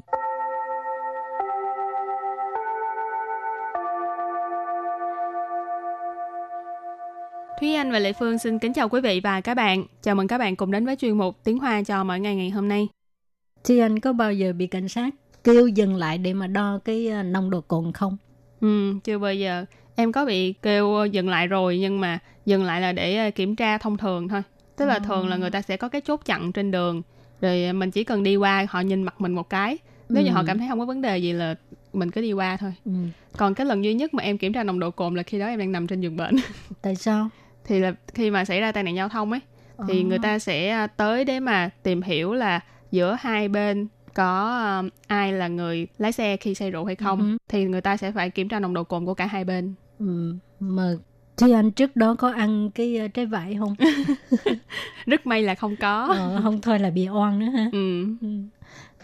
[7.59, 9.83] Thúy Anh và Lệ Phương xin kính chào quý vị và các bạn.
[10.01, 12.49] Chào mừng các bạn cùng đến với chuyên mục Tiếng Hoa cho mỗi ngày ngày
[12.49, 12.87] hôm nay.
[13.63, 15.09] Thì anh có bao giờ bị cảnh sát
[15.43, 18.17] kêu dừng lại để mà đo cái ờ, nồng độ cồn không?
[18.61, 19.65] Ừ, chưa bao giờ.
[19.99, 23.55] Em có bị kêu dừng lại rồi nhưng mà dừng lại là để ờ, kiểm
[23.55, 24.41] tra thông thường thôi.
[24.75, 24.99] Tức là Ừ.
[25.05, 27.01] thường là người ta sẽ có cái chốt chặn trên đường.
[27.41, 29.77] Rồi mình chỉ cần đi qua họ nhìn mặt mình một cái.
[30.09, 30.33] Nếu như Ừ.
[30.33, 31.55] họ cảm thấy không có vấn đề gì là
[31.93, 32.73] mình cứ đi qua thôi.
[32.85, 32.91] Ừ.
[33.37, 35.47] Còn cái lần duy nhất mà em kiểm tra nồng độ cồn là khi đó
[35.47, 36.35] em đang nằm trên giường bệnh.
[36.81, 37.29] Tại sao?
[37.65, 39.39] thì là khi mà xảy ra tai nạn giao thông ấy
[39.87, 40.05] thì Ờ.
[40.07, 42.59] người ta sẽ tới để mà tìm hiểu là
[42.91, 47.19] giữa hai bên có um, ai là người lái xe khi say rượu hay không
[47.19, 49.73] Ừ thì người ta sẽ phải kiểm tra nồng độ cồn của cả hai bên
[49.99, 50.35] Ừ.
[50.59, 50.93] Mà
[51.37, 53.75] thì anh trước đó có ăn cái ờ, trái vải không?
[55.05, 57.69] rất may là không có ờ, không thôi là bị oan nữa ha.
[57.71, 58.05] ừ.
[58.21, 58.27] Ừ.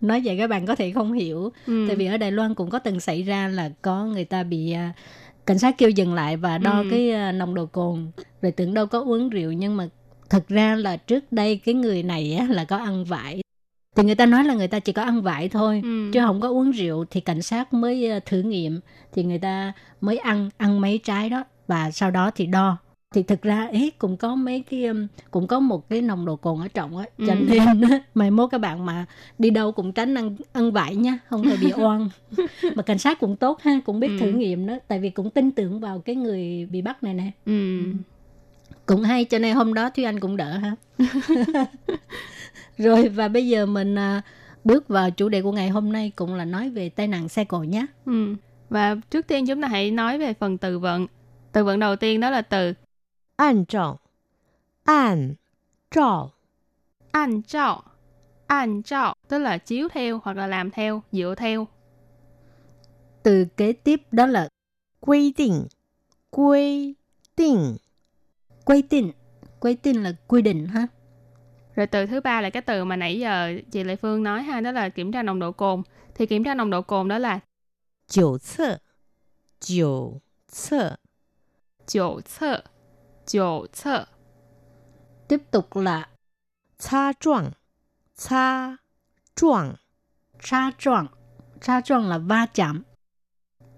[0.01, 1.51] Nói vậy các bạn có thể không hiểu.
[1.67, 1.85] Ừ.
[1.87, 4.71] Tại vì ở Đài Loan cũng có từng xảy ra là có người ta bị
[4.71, 4.93] à,
[5.45, 6.87] cảnh sát kêu dừng lại và đo Ừ.
[6.89, 9.87] cái à, nồng độ cồn rồi tưởng đâu có uống rượu nhưng mà
[10.29, 13.41] thực ra là trước đây cái người này á, là có ăn vải
[13.95, 16.09] thì người ta nói là người ta chỉ có ăn vải thôi Ừ.
[16.13, 18.79] chứ không có uống rượu thì cảnh sát mới à, thử nghiệm
[19.13, 22.77] thì người ta mới ăn ăn mấy trái đó và sau đó thì đo
[23.11, 24.85] thì thực ra ấy cũng có mấy cái
[25.31, 27.35] cũng có một cái nồng độ cồn ở trọng á cho Ừ.
[27.35, 27.81] nên
[28.13, 29.05] mai mốt các bạn mà
[29.39, 32.09] đi đâu cũng tránh ăn ăn vải nha không thôi bị oan
[32.75, 34.17] mà cảnh sát cũng tốt ha cũng biết Ừ.
[34.19, 37.31] thử nghiệm đó tại vì cũng tin tưởng vào cái người bị bắt này nè
[37.45, 37.83] Ừ.
[38.85, 40.75] cũng hay cho nên hôm đó thúy anh cũng đỡ ha
[42.77, 44.21] Rồi và bây giờ mình à,
[44.63, 47.45] bước vào chủ đề của ngày hôm nay cũng là nói về tai nạn xe
[47.45, 47.85] cộ nhé.
[48.05, 48.35] Ừ.
[48.69, 51.07] Và trước tiên chúng ta hãy nói về phần từ vựng.
[51.51, 52.73] Từ vựng đầu tiên đó là từ
[53.35, 53.97] an trọng.
[54.83, 55.33] An
[55.91, 56.29] trọng.
[57.11, 57.81] An trọng.
[58.47, 61.67] An trọng tức là chiếu theo hoặc là làm theo, dựa theo.
[63.23, 64.49] Từ kế tiếp đó là
[64.99, 65.67] quy định.
[66.29, 66.93] Quy
[67.37, 67.77] định.
[68.65, 69.11] Quy định.
[69.59, 70.87] Quy định là quy định ha
[71.74, 74.60] Rồi từ thứ ba là cái từ mà nãy giờ chị Lệ Phương nói ha,
[74.60, 75.82] đó là kiểm tra nồng độ cồn.
[76.14, 77.40] Thì kiểm tra nồng độ cồn đó là
[78.08, 78.78] 九测，
[79.60, 80.96] 九测，
[81.86, 82.62] dỗ测,
[83.26, 84.06] dỗ测.
[85.28, 86.08] tiếp tục là
[86.78, 87.52] 擦撞，
[88.16, 88.78] 擦
[89.36, 89.76] 撞，
[90.40, 91.06] tra tròn
[91.60, 92.82] tra tròn là va chạm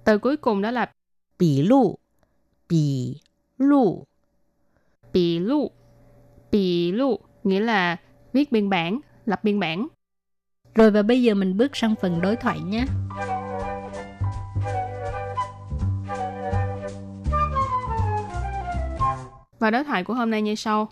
[0.05, 0.93] Từ cuối cùng đó là
[1.39, 1.99] 笔录，
[2.69, 3.21] 笔
[3.59, 4.07] 录，
[5.13, 5.71] bì lụ.
[6.51, 7.97] Bì lụ nghĩa là
[8.33, 9.89] viết biên bản, lập biên bản.
[10.75, 12.85] rồi và bây giờ mình bước sang phần đối thoại nhé
[19.59, 20.89] Và đối thoại của hôm nay như sau.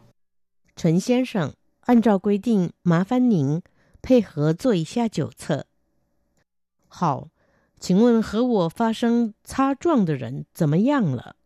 [0.76, 1.54] 陈先生，
[1.86, 3.62] 按照规定，麻烦您
[4.02, 5.66] 配合做一下酒测。
[6.86, 7.28] 好，
[7.80, 11.36] 请问和我发生擦撞的人怎么样了？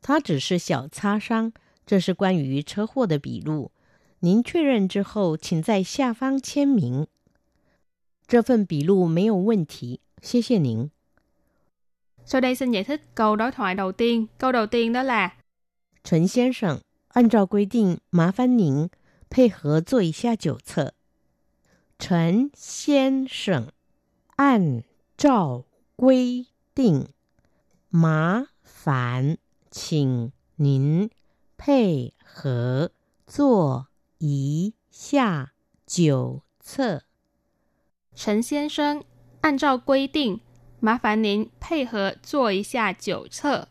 [0.00, 1.52] 他只是小擦伤，
[1.86, 3.70] 这是关于车祸的笔录。
[4.20, 7.06] 您确认之后，请在下方签名。
[8.26, 10.90] 这份笔录没有问题，谢谢您。
[12.24, 14.28] Sau đây xin giải thích câu đối thoại đầu tiên.
[14.38, 15.32] Câu đầu tiên đó là
[16.04, 18.88] 陈先生，按照规定，麻烦您
[19.28, 20.94] 配合做一下酒测。
[21.98, 23.68] 陈先生，
[24.36, 24.82] 按
[25.16, 25.64] 照
[25.96, 27.08] 规定，
[27.88, 29.36] 麻烦
[29.70, 31.10] 请您
[31.56, 32.90] 配合
[33.26, 35.52] 做 一下
[35.86, 37.02] 酒测。
[38.14, 39.02] 陈先生，
[39.40, 40.40] 按照规定，
[40.80, 43.68] 麻烦您配合做一下酒测。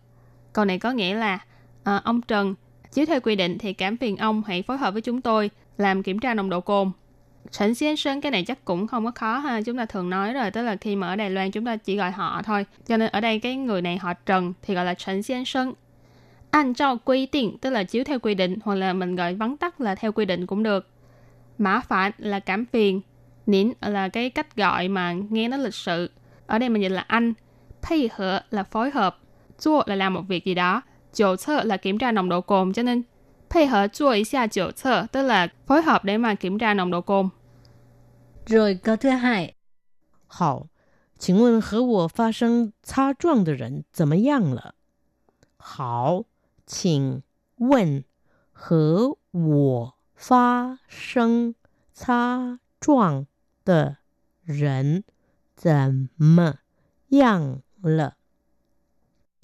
[0.54, 1.46] Câu này có nghĩa là
[1.84, 2.56] à, ông Trần,
[2.92, 6.04] chiếu theo quy định thì cảm phiền ông hãy phối hợp với chúng tôi làm
[6.04, 6.92] kiểm tra nồng độ cồn.
[7.52, 10.62] Trần先Sơn cái này chắc cũng không có khó ha, chúng ta thường nói rồi, tức
[10.62, 12.66] là khi mà ở Đài Loan chúng ta chỉ gọi họ thôi.
[12.88, 15.74] Cho nên ở đây cái người này họ Trần thì gọi là Trần先Sơn.
[16.52, 19.58] Anh trao quy định tức là chiếu theo quy định hoặc là mình gọi vắn
[19.58, 20.88] tắt là theo quy định cũng được.
[21.58, 23.02] Mã phản là cảm phiền,
[23.46, 26.12] nín là cái cách gọi mà nghe nó lịch sự.
[26.48, 27.34] Ở đây mình dịch là anh.
[27.82, 29.20] Pay hợp là phối hợp.
[29.60, 30.82] Chua là làm một việc gì đó.
[31.14, 33.04] Chiều测là kiểm tra nồng độ cồn cho nên
[33.50, 37.02] pay hợp chua ý xa chiều测tức là phối hợp để mà kiểm tra nồng độ
[37.02, 37.30] cồn.
[38.46, 39.56] rồi câu thứ hai
[40.28, 40.68] 好，
[41.20, 44.76] 请问和我发生擦撞的人怎么样了？
[45.58, 46.24] 好，
[46.66, 47.24] 请
[47.58, 48.04] 问
[48.52, 51.56] 和我发生
[51.94, 53.28] 擦撞
[53.66, 53.98] 的
[54.44, 55.04] 人
[55.56, 56.60] 怎么
[57.10, 58.16] 样了？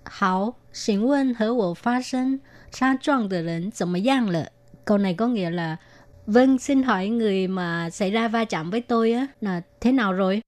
[0.04, 2.40] 好，请问和我发生
[2.72, 4.52] sa trọng de rấn 怎么样了?
[4.86, 5.78] Câu này có nghĩa là
[6.30, 10.14] Vâng, xin hỏi người mà xảy ra va chạm với tôi á là thế nào
[10.14, 10.42] rồi?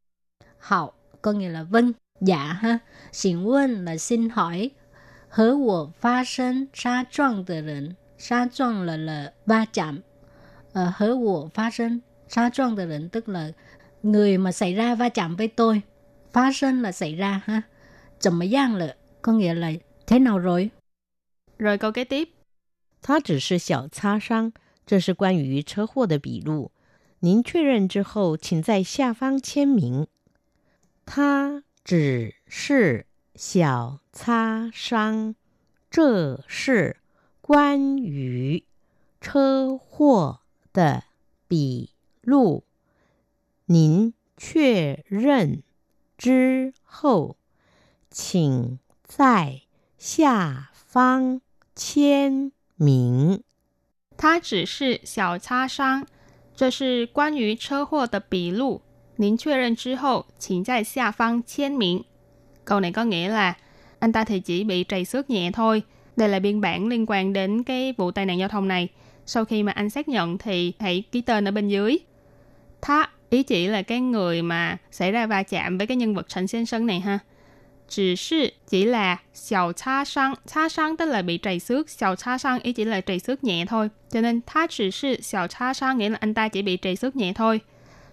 [0.58, 2.80] Hảo có nghĩa là vâng, dạ ha.
[3.12, 4.72] Xin问 là xin hỏi.
[5.34, 7.96] Hớ wo phát sinh sa trọng de rấn.
[8.18, 10.02] Sa trọng là là va chạm.
[10.74, 13.52] Ờ, hớ wo phát sinh sa trọng de rấn tức là
[14.04, 15.82] người mà xảy ra va chạm với tôi.
[16.34, 17.64] Phát sinh là xảy ra ha.
[18.20, 19.72] 怎么样了 có nghĩa là
[20.06, 20.72] thế nào rồi?
[21.58, 22.30] Rồi câu kế tiếp.
[23.02, 24.52] 他只是小擦伤，
[24.86, 26.72] 这是关于车祸的笔录。
[27.20, 30.08] 您确认之后，请在下方签名。
[31.06, 35.35] 他只是 小擦伤，
[35.91, 36.99] 这是
[37.41, 38.65] 关于
[39.21, 40.41] 车祸
[40.73, 41.03] 的
[41.49, 41.91] 笔
[42.23, 42.65] 录。
[43.67, 45.63] 您确认
[46.17, 47.37] 之后，
[48.11, 49.63] 请在
[49.99, 51.41] 下方
[51.75, 53.43] 签名。
[54.17, 56.07] 他只是小擦伤，
[56.55, 58.83] 这是关于车祸的笔录。
[59.17, 62.05] 您确认之后，请在下方签名.
[62.65, 63.55] Câu này có nghĩa là
[63.99, 65.83] anh ta thì chỉ bị trầy xước nhẹ thôi.
[66.17, 68.89] Đây là biên bản liên quan đến cái vụ tai nạn giao thông này.
[69.27, 71.99] Sau khi mà anh xác nhận thì hãy ký tên ở bên dưới.
[72.83, 76.29] Tha ý chỉ là cái người mà xảy ra va chạm với cái nhân vật
[76.29, 77.19] Trần Sen Sơn này ha.
[77.89, 82.17] Chỉ sư chỉ là xiao cha sang, cha sang tức là bị trầy xước, xiao
[82.17, 83.89] cha sang ý chỉ là trầy xước nhẹ thôi.
[84.11, 86.97] Cho nên tha chỉ sư xiao cha sang nghĩa là anh ta chỉ bị trầy
[86.97, 87.61] xước nhẹ thôi.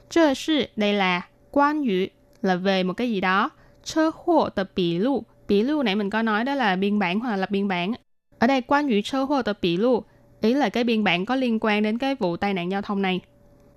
[0.09, 2.05] Chơ sư đây là quan yu
[2.41, 3.49] là về một cái gì đó.
[3.84, 5.22] Chơ hộ tập bỉ lụ.
[5.48, 7.92] Bỉ lụ nãy mình có nói đó là biên bản hoặc là lập biên bản.
[8.38, 10.02] Ở đây quan yu chơ hộ tập bỉ lụ
[10.40, 13.02] ý là cái biên bản có liên quan đến cái vụ tai nạn giao thông
[13.02, 13.20] này.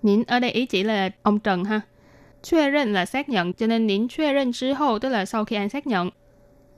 [0.02, 1.82] Nín ở đây ý chỉ là ông Trần ha.
[2.44, 6.10] 确认là xác nhận, cho nên nín 确认之后 tức là sau khi anh xác nhận.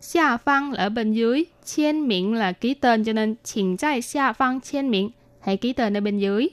[0.01, 5.73] Xia phang là ở bên dưới, chiên miệng là ký tên, cho nên请在下方签名, hãy ký
[5.73, 6.47] tên ở bên dưới.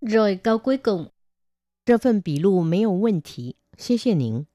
[0.00, 1.06] Rồi câu cuối cùng.
[1.84, 4.46] 这份笔录没有问题，谢谢您。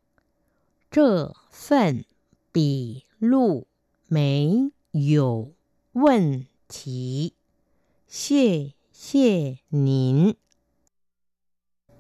[0.91, 2.04] 这份
[2.52, 3.67] 笔录
[4.08, 5.52] 没有
[5.93, 7.34] 问题，
[8.08, 10.36] 谢谢您。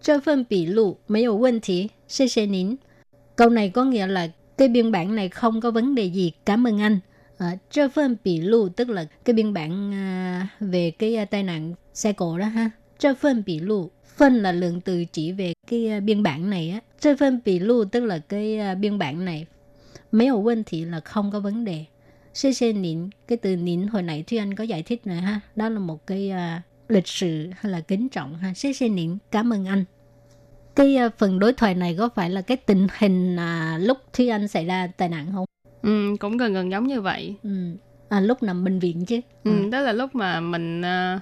[0.01, 2.75] Trên phần bị lụ mấy有问题, xê xê nín.
[3.35, 6.67] Câu này có nghĩa là cái biên bản này không có vấn đề gì, cảm
[6.67, 6.99] ơn anh.
[7.37, 11.43] À, trên phần bị lụ tức là cái biên bản à, về cái à, tai
[11.43, 12.71] nạn xe cộ đó ha.
[12.99, 16.69] Trên phần bị lụ, phân là lượng từ chỉ về cái à, biên bản này
[16.69, 16.79] á.
[16.99, 19.45] Trên phần bị lụ tức là cái à, biên bản này.
[20.11, 21.85] Mấy有问题là không có vấn đề.
[22.33, 25.39] Xê xê nín, cái từ nín hồi nãy Thúy Anh có giải thích rồi ha.
[25.55, 28.53] Đó là một cái à, lịch sự hay là kính trọng ha.
[28.53, 29.85] Xê xê nín, cảm ơn anh
[30.75, 34.27] cái à, phần đối thoại này có phải là cái tình hình à, lúc Thúy
[34.27, 35.45] Anh xảy ra tai nạn không?
[35.81, 37.35] Ừ, cũng gần gần giống như vậy.
[37.43, 37.49] Ừ.
[38.09, 39.19] À, lúc nằm bệnh viện chứ.
[39.43, 41.19] Ừ, đó là lúc mà mình ờ,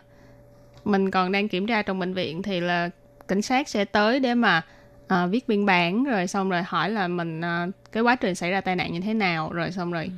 [0.86, 2.90] mình còn đang kiểm tra trong bệnh viện thì là
[3.28, 4.62] cảnh sát sẽ tới để mà
[5.09, 8.51] ờ, viết biên bản rồi xong rồi hỏi là mình ờ, cái quá trình xảy
[8.51, 10.11] ra tai nạn như thế nào rồi xong rồi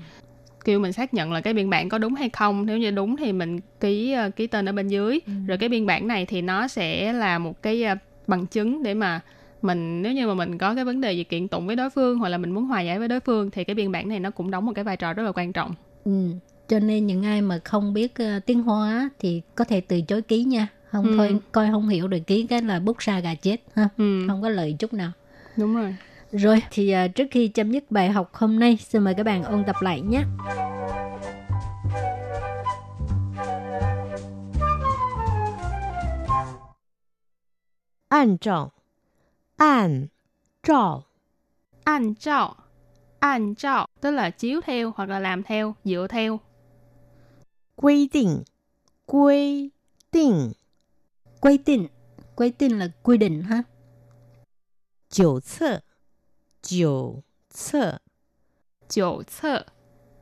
[0.64, 3.16] kêu mình xác nhận là cái biên bản có đúng hay không nếu như đúng
[3.16, 6.42] thì mình ký ờ, ký tên ở bên dưới rồi cái biên bản này thì
[6.42, 7.94] nó sẽ là một cái ờ,
[8.26, 9.20] bằng chứng để mà
[9.62, 12.18] mình nếu như mà mình có cái vấn đề gì kiện tụng với đối phương
[12.18, 14.30] hoặc là mình muốn hòa giải với đối phương thì cái biên bản này nó
[14.30, 15.74] cũng đóng một cái vai trò rất là quan trọng
[16.04, 16.30] Ừ.
[16.68, 20.22] Cho nên những ai mà không biết ờ, tiếng Hoa thì có thể từ chối
[20.22, 21.14] ký nha không ừ.
[21.16, 23.88] thôi coi không hiểu được ký cái là bút ra gà chết ha?
[23.96, 24.24] Ừ.
[24.28, 25.12] không có lợi chút nào.
[25.56, 25.96] Đúng rồi.
[26.32, 29.42] Rồi thì uh, trước khi chấm dứt bài học hôm nay xin mời các bạn
[29.44, 30.24] ôn tập lại nhé.
[38.08, 38.68] An trọng
[39.56, 40.06] An
[40.62, 41.02] trọng
[41.84, 42.52] An trọng
[43.18, 46.40] An trọng tức là chiếu theo hoặc là làm theo, dựa theo.
[47.76, 48.42] Quy định.
[49.06, 49.70] Quy
[50.12, 50.52] định
[51.39, 51.89] 规定，
[52.35, 53.63] 规定， Quy định, quy định là quy định ha.
[55.09, 55.81] 九册，
[56.61, 57.99] 九册，
[58.89, 59.65] 九测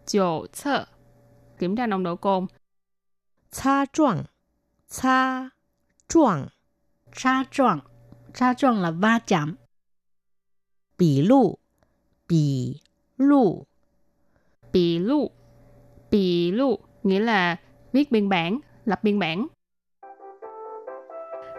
[0.06, 0.86] 九测
[1.60, 2.48] kiểm tra nồng độ cồn
[3.52, 4.26] 擦撞，
[4.88, 5.52] 擦
[6.08, 6.50] 撞，
[7.14, 7.80] Sa trọng,
[8.34, 9.56] sa trọng là va chạm.
[10.98, 11.60] 笔录，
[12.28, 12.82] 笔
[13.18, 13.68] 录，
[14.72, 15.32] bì lu
[16.10, 17.58] bì lu nghĩa là
[17.92, 19.48] viết biên bản lập biên bản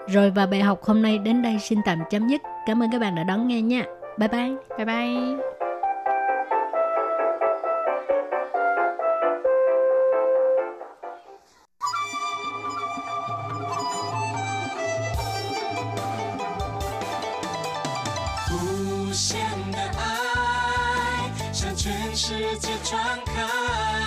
[0.07, 2.41] Rồi và bài học hôm nay đến đây xin tạm chấm dứt.
[2.65, 3.83] Cảm ơn các bạn đã đón nghe nha.
[4.17, 4.51] Bye bye.
[4.77, 5.37] Bye bye.
[22.29, 24.06] Hãy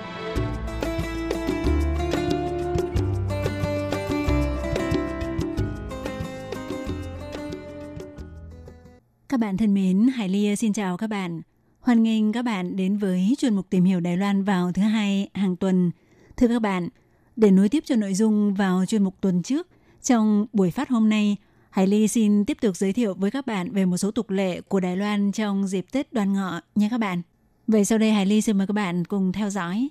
[9.51, 11.41] Bạn thân mến, Hải Ly xin chào các bạn.
[11.79, 15.29] Hoan nghênh các bạn đến với chuyên mục tìm hiểu Đài Loan vào thứ hai
[15.33, 15.91] hàng tuần.
[16.37, 16.89] Thưa các bạn,
[17.35, 19.67] để nối tiếp cho nội dung vào chuyên mục tuần trước,
[20.03, 21.37] trong buổi phát hôm nay,
[21.69, 24.61] Hải Ly xin tiếp tục giới thiệu với các bạn về một số tục lệ
[24.61, 27.21] của Đài Loan trong dịp Tết Đoan Ngọ nha các bạn.
[27.67, 29.89] Vậy sau đây Hải Ly xin mời các bạn cùng theo dõi.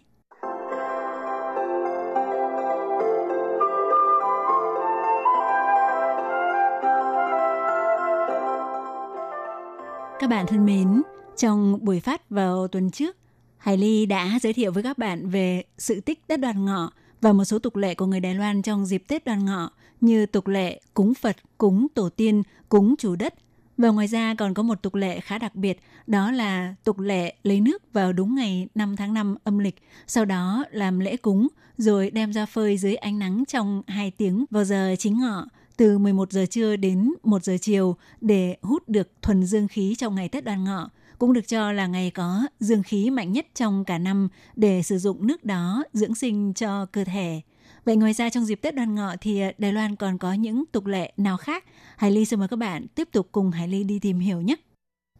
[10.20, 11.02] Các bạn thân mến,
[11.37, 13.16] trong buổi phát vào tuần trước,
[13.59, 17.33] Hải Ly đã giới thiệu với các bạn về sự tích Tết Đoan Ngọ và
[17.33, 20.46] một số tục lệ của người Đài Loan trong dịp Tết Đoan Ngọ như tục
[20.46, 23.35] lệ cúng Phật, cúng tổ tiên, cúng chủ đất.
[23.78, 27.35] Và ngoài ra còn có một tục lệ khá đặc biệt, đó là tục lệ
[27.42, 31.48] lấy nước vào đúng ngày 5 tháng 5 âm lịch, sau đó làm lễ cúng,
[31.76, 35.46] rồi đem ra phơi dưới ánh nắng trong 2 tiếng vào giờ chính ngọ
[35.81, 40.14] từ 11 giờ trưa đến 1 giờ chiều để hút được thuần dương khí trong
[40.14, 43.85] ngày Tết Đoan Ngọ, cũng được cho là ngày có dương khí mạnh nhất trong
[43.85, 47.40] cả năm để sử dụng nước đó dưỡng sinh cho cơ thể.
[47.85, 50.87] Vậy ngoài ra trong dịp Tết Đoan Ngọ thì Đài Loan còn có những tục
[50.87, 51.64] lệ nào khác?
[51.97, 54.57] Hải Ly xin mời các bạn tiếp tục cùng Hải Ly đi tìm hiểu nhé.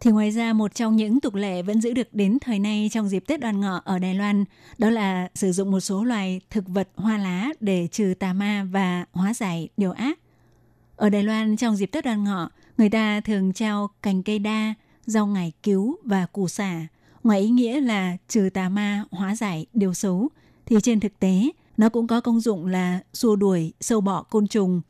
[0.01, 3.09] Thì ngoài ra một trong những tục lệ vẫn giữ được đến thời nay trong
[3.09, 4.45] dịp Tết Đoan Ngọ ở Đài Loan,
[4.79, 8.67] đó là sử dụng một số loài thực vật hoa lá để trừ tà ma
[8.71, 10.19] và hóa giải điều ác.
[11.01, 14.75] Ở Đài Loan trong dịp Tết Đoan Ngọ, người ta thường trao cành cây đa,
[15.07, 16.87] rau ngải cứu và củ xả.
[17.25, 20.29] Ngoài ý nghĩa là trừ tà ma, hóa giải điều xấu,
[20.67, 24.47] thì trên thực tế nó cũng có công dụng là xua đuổi sâu bọ côn
[24.47, 24.81] trùng.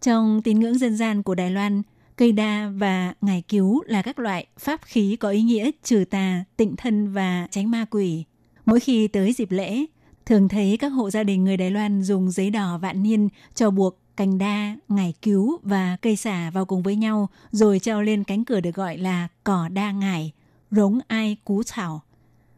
[0.00, 1.82] Trong tín ngưỡng dân gian của Đài Loan,
[2.16, 6.44] cây đa và ngải cứu là các loại pháp khí có ý nghĩa trừ tà,
[6.56, 8.24] tịnh thân và tránh ma quỷ.
[8.66, 9.84] Mỗi khi tới dịp lễ,
[10.26, 13.70] thường thấy các hộ gia đình người Đài Loan dùng giấy đỏ vạn niên cho
[13.70, 18.24] buộc cành đa, ngải cứu và cây xả vào cùng với nhau rồi treo lên
[18.24, 20.32] cánh cửa được gọi là cỏ đa ngải,
[20.70, 22.02] rống ai cú thảo.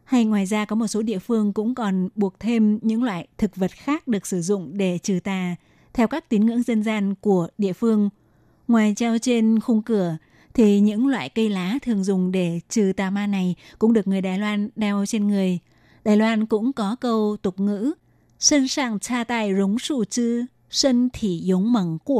[0.03, 3.55] Hay ngoài ra có một số địa phương cũng còn buộc thêm những loại thực
[3.55, 5.55] vật khác được sử dụng để trừ tà
[5.93, 8.09] theo các tín ngưỡng dân gian của địa phương.
[8.67, 10.17] Ngoài treo trên khung cửa
[10.53, 14.21] thì những loại cây lá thường dùng để trừ tà ma này cũng được người
[14.21, 15.59] Đài Loan đeo trên người.
[16.03, 17.93] Đài Loan cũng có câu tục ngữ
[18.41, 21.09] Sân sàng cha tài rống sụ chư, sân
[21.43, 21.73] dũng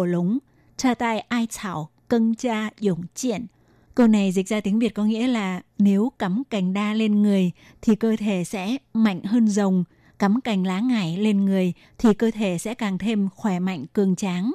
[0.06, 0.38] lúng,
[0.78, 3.46] cha tài ai thảo, cân cha dũng kiện.
[3.96, 7.52] Câu này dịch ra tiếng Việt có nghĩa là nếu cắm cành đa lên người
[7.82, 9.84] thì cơ thể sẽ mạnh hơn rồng,
[10.20, 14.16] cắm cành lá ngải lên người thì cơ thể sẽ càng thêm khỏe mạnh cường
[14.16, 14.52] tráng.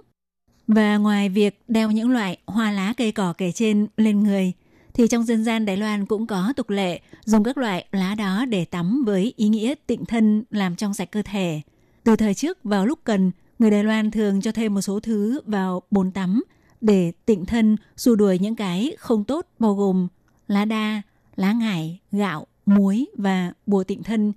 [0.66, 4.52] Và ngoài việc đeo những loại hoa lá cây cỏ kể trên lên người,
[4.94, 8.44] thì trong dân gian Đài Loan cũng có tục lệ dùng các loại lá đó
[8.44, 11.60] để tắm với ý nghĩa tịnh thân làm trong sạch cơ thể.
[12.04, 15.40] Từ thời trước vào lúc cần, người Đài Loan thường cho thêm một số thứ
[15.46, 16.42] vào bồn tắm
[16.80, 20.08] để tịnh thân xua đuổi những cái không tốt bao gồm
[20.48, 21.02] lá đa,
[21.36, 24.32] lá ngải, gạo, muối và bùa tịnh thân.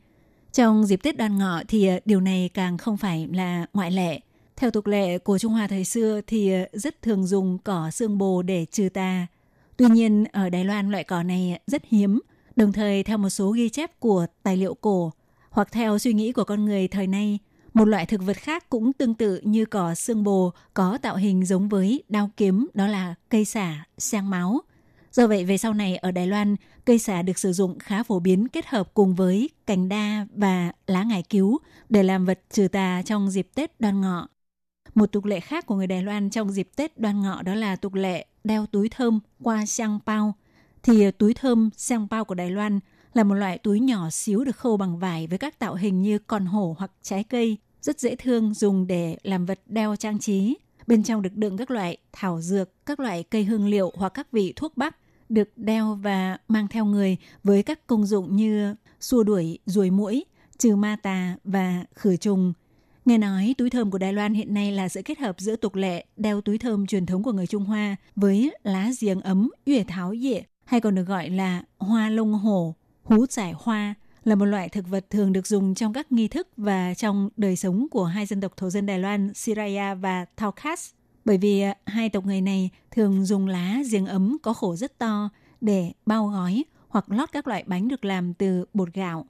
[0.54, 4.20] Trong dịp Tết Đoan Ngọ thì ờ, điều này càng không phải là ngoại lệ.
[4.56, 8.18] Theo tục lệ của Trung Hoa thời xưa thì ờ, rất thường dùng cỏ xương
[8.18, 9.28] bồ để trừ tà.
[9.78, 12.20] Tuy nhiên ở Đài Loan loại cỏ này rất hiếm,
[12.56, 15.12] đồng thời theo một số ghi chép của tài liệu cổ
[15.50, 17.40] hoặc theo suy nghĩ của con người thời nay,
[17.74, 21.46] một loại thực vật khác cũng tương tự như cỏ xương bồ có tạo hình
[21.46, 24.62] giống với đao kiếm đó là cây xả, sang máu.
[25.12, 26.56] Do vậy về sau này ở Đài Loan,
[26.86, 30.72] cây xả được sử dụng khá phổ biến kết hợp cùng với cành đa và
[30.88, 31.58] lá ngải cứu
[31.90, 34.28] để làm vật trừ tà trong dịp Tết đoan ngọ.
[34.96, 37.76] Một tục lệ khác của người Đài Loan trong dịp Tết đoan ngọ đó là
[37.76, 40.36] tục lệ đeo túi thơm qua sang pao.
[40.84, 42.80] Thì túi thơm sang pao của Đài Loan
[43.14, 46.20] là một loại túi nhỏ xíu được khâu bằng vải với các tạo hình như
[46.20, 50.58] con hổ hoặc trái cây, rất dễ thương dùng để làm vật đeo trang trí.
[50.88, 54.32] Bên trong được đựng các loại thảo dược, các loại cây hương liệu hoặc các
[54.32, 54.96] vị thuốc bắc
[55.30, 60.24] được đeo và mang theo người với các công dụng như xua đuổi ruồi muỗi,
[60.58, 62.54] trừ ma tà và khử trùng.
[63.06, 65.76] Nghe nói túi thơm của Đài Loan hiện nay là sự kết hợp giữa tục
[65.76, 69.84] lệ đeo túi thơm truyền thống của người Trung Hoa với lá giềng ấm, yue
[69.84, 72.76] tháo dịa hay còn được gọi là hoa lông hổ,
[73.10, 73.94] hú giải hoa
[74.24, 77.56] là một loại thực vật thường được dùng trong các nghi thức và trong đời
[77.56, 80.92] sống của hai dân tộc thổ dân Đài Loan, Siraya và Thaukas,
[81.26, 84.98] bởi vì à, hai tộc người này thường dùng lá giềng ấm có khổ rất
[84.98, 85.30] to
[85.62, 89.26] để bao gói hoặc lót các loại bánh được làm từ bột gạo.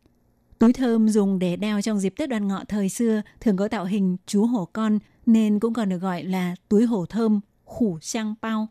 [0.59, 3.85] Túi thơm dùng để đeo trong dịp Tết đoan ngọ thời xưa thường có tạo
[3.85, 8.35] hình chú hổ con nên cũng còn được gọi là túi hổ thơm, khủ sang
[8.41, 8.67] bao.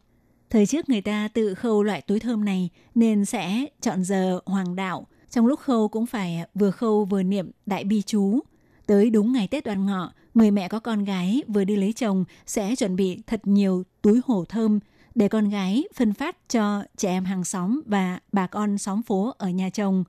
[0.50, 4.76] Thời trước người ta tự khâu loại túi thơm này nên sẽ chọn giờ hoàng
[4.76, 5.06] đạo.
[5.30, 8.40] Trong lúc khâu cũng phải vừa khâu vừa niệm đại bi chú.
[8.86, 12.24] Tới đúng ngày Tết đoan ngọ, người mẹ có con gái vừa đi lấy chồng
[12.46, 14.80] sẽ chuẩn bị thật nhiều túi hổ thơm
[15.14, 19.34] để con gái phân phát cho trẻ em hàng xóm và bà con xóm phố
[19.38, 20.04] ở nhà chồng.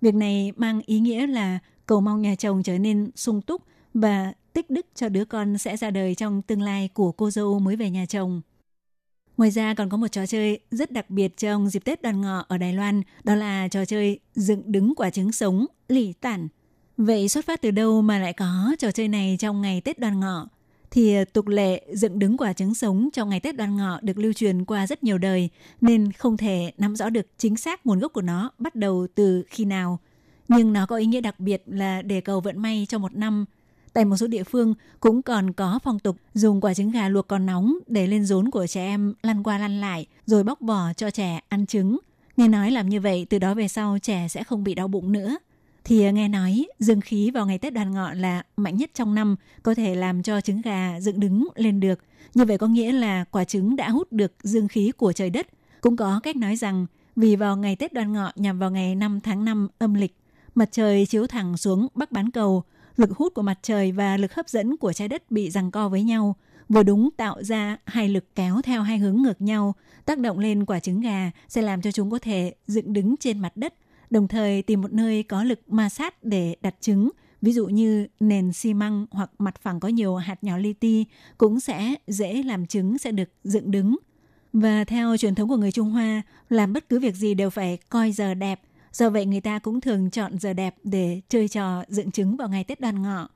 [0.00, 3.62] Việc này mang ý nghĩa là cầu mong nhà chồng trở nên sung túc
[3.94, 7.58] và tích đức cho đứa con sẽ ra đời trong tương lai của cô dâu
[7.58, 8.40] mới về nhà chồng.
[9.40, 12.44] Ngoài ra còn có một trò chơi rất đặc biệt trong dịp Tết đoàn ngọ
[12.48, 16.48] ở Đài Loan, đó là trò chơi dựng đứng quả trứng sống, lì tản.
[16.96, 20.20] Vậy xuất phát từ đâu mà lại có trò chơi này trong ngày Tết đoàn
[20.20, 20.48] ngọ?
[20.90, 24.18] Thì ờ, tục lệ dựng đứng quả trứng sống trong ngày Tết đoàn ngọ được
[24.18, 25.48] lưu truyền qua rất nhiều đời,
[25.80, 29.42] nên không thể nắm rõ được chính xác nguồn gốc của nó bắt đầu từ
[29.48, 29.98] khi nào.
[30.48, 33.44] Nhưng nó có ý nghĩa đặc biệt là để cầu vận may cho một năm–
[33.92, 37.28] Tại một số địa phương cũng còn có phong tục dùng quả trứng gà luộc
[37.28, 40.92] còn nóng để lên rốn của trẻ em lăn qua lăn lại rồi bóc vỏ
[40.96, 41.98] cho trẻ ăn trứng.
[42.36, 45.12] Nghe nói làm như vậy từ đó về sau trẻ sẽ không bị đau bụng
[45.12, 45.38] nữa.
[45.84, 49.14] Thì à, nghe nói dương khí vào ngày Tết đoàn ngọ là mạnh nhất trong
[49.14, 52.00] năm, có thể làm cho trứng gà dựng đứng lên được.
[52.34, 55.46] Như vậy có nghĩa là quả trứng đã hút được dương khí của trời đất.
[55.80, 56.86] Cũng có cách nói rằng
[57.16, 60.16] vì vào ngày Tết đoàn ngọ nhằm vào ngày 5 tháng 5 âm lịch,
[60.54, 62.64] mặt trời chiếu thẳng xuống bắc bán cầu,
[62.96, 65.88] lực hút của mặt trời và lực hấp dẫn của trái đất bị giằng co
[65.88, 66.36] với nhau,
[66.68, 69.74] vừa đúng tạo ra hai lực kéo theo hai hướng ngược nhau,
[70.04, 73.38] tác động lên quả trứng gà sẽ làm cho chúng có thể dựng đứng trên
[73.38, 73.74] mặt đất,
[74.10, 77.10] đồng thời tìm một nơi có lực ma sát để đặt trứng,
[77.42, 81.04] ví dụ như nền xi măng hoặc mặt phẳng có nhiều hạt nhỏ li ti
[81.38, 83.96] cũng sẽ dễ làm trứng sẽ được dựng đứng.
[84.52, 87.78] Và theo truyền thống của người Trung Hoa, làm bất cứ việc gì đều phải
[87.88, 88.60] coi giờ đẹp,
[88.92, 92.48] Do vậy người ta cũng thường chọn giờ đẹp để chơi trò dựng trứng vào
[92.48, 93.28] ngày Tết đoan ngọ.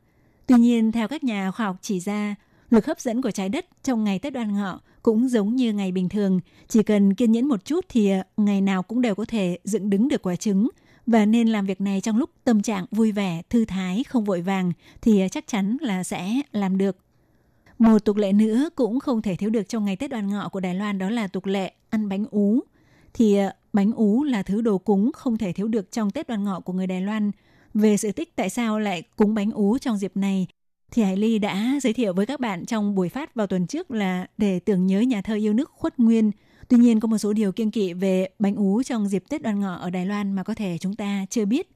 [0.47, 2.35] Tuy nhiên, theo các nhà khoa học chỉ ra,
[2.71, 5.93] lực hấp dẫn của trái đất trong ngày Tết đoan ngọ cũng giống như ngày
[5.93, 6.41] bình thường.
[6.69, 9.91] Chỉ cần kiên nhẫn một chút thì ờ, ngày nào cũng đều có thể dựng
[9.91, 10.69] đứng được quả trứng.
[11.07, 14.41] Và nên làm việc này trong lúc tâm trạng vui vẻ, thư thái, không vội
[14.41, 16.97] vàng thì ờ, chắc chắn là sẽ làm được.
[17.79, 20.61] Một tục lệ nữa cũng không thể thiếu được trong ngày Tết đoan ngọ của
[20.61, 22.61] Đài Loan đó là tục lệ ăn bánh ú.
[23.15, 26.45] Thì ờ, Bánh ú là thứ đồ cúng không thể thiếu được trong Tết đoan
[26.45, 27.31] ngọ của người Đài Loan.
[27.75, 30.47] Về sự tích tại sao lại cúng bánh ú trong dịp này,
[30.91, 33.91] thì Hải Ly đã giới thiệu với các bạn trong buổi phát vào tuần trước
[33.91, 36.31] là để tưởng nhớ nhà thơ yêu nước Khuất Nguyên.
[36.69, 39.61] Tuy nhiên có một số điều kiêng kỵ về bánh ú trong dịp Tết đoan
[39.61, 41.71] ngọ ở Đài Loan mà có thể chúng ta chưa biết.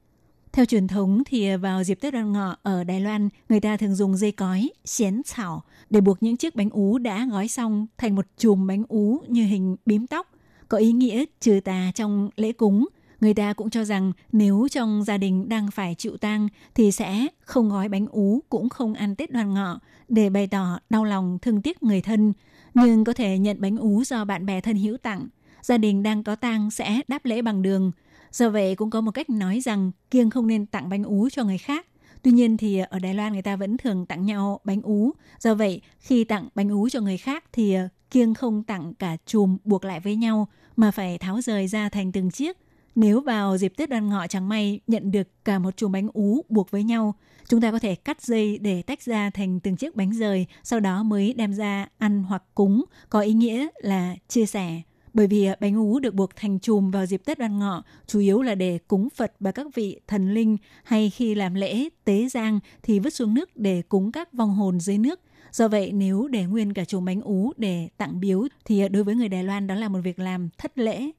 [0.51, 3.95] Theo truyền thống thì vào dịp Tết đoan ngọ ở Đài Loan, người ta thường
[3.95, 8.15] dùng dây cói, xiến xảo để buộc những chiếc bánh ú đã gói xong thành
[8.15, 10.28] một chùm bánh ú như hình bím tóc
[10.69, 12.87] có ý nghĩa trừ tà trong lễ cúng.
[13.21, 17.27] Người ta cũng cho rằng nếu trong gia đình đang phải chịu tang thì sẽ
[17.41, 21.37] không gói bánh ú cũng không ăn Tết đoan ngọ để bày tỏ đau lòng
[21.41, 22.33] thương tiếc người thân,
[22.73, 25.27] nhưng có thể nhận bánh ú do bạn bè thân hữu tặng.
[25.61, 27.91] Gia đình đang có tang sẽ đáp lễ bằng đường.
[28.31, 31.43] Do vậy cũng có một cách nói rằng kiêng không nên tặng bánh ú cho
[31.43, 31.85] người khác.
[32.21, 35.11] Tuy nhiên thì ở Đài Loan người ta vẫn thường tặng nhau bánh ú.
[35.39, 37.77] Do vậy khi tặng bánh ú cho người khác thì
[38.11, 42.11] kiêng không tặng cả chùm buộc lại với nhau mà phải tháo rời ra thành
[42.11, 42.57] từng chiếc.
[42.95, 46.41] Nếu vào dịp Tết đoan ngọ chẳng may nhận được cả một chùm bánh ú
[46.49, 47.15] buộc với nhau,
[47.47, 50.79] chúng ta có thể cắt dây để tách ra thành từng chiếc bánh rời, sau
[50.79, 54.81] đó mới đem ra ăn hoặc cúng, có ý nghĩa là chia sẻ.
[55.13, 58.41] Bởi vì bánh ú được buộc thành chùm vào dịp Tết đoan ngọ chủ yếu
[58.41, 62.59] là để cúng Phật và các vị thần linh hay khi làm lễ tế giang
[62.83, 65.19] thì vứt xuống nước để cúng các vong hồn dưới nước
[65.51, 69.03] Do vậy nếu để nguyên cả chùm bánh ú để tặng biếu thì à, đối
[69.03, 71.11] với người Đài Loan đó là một việc làm thất lễ.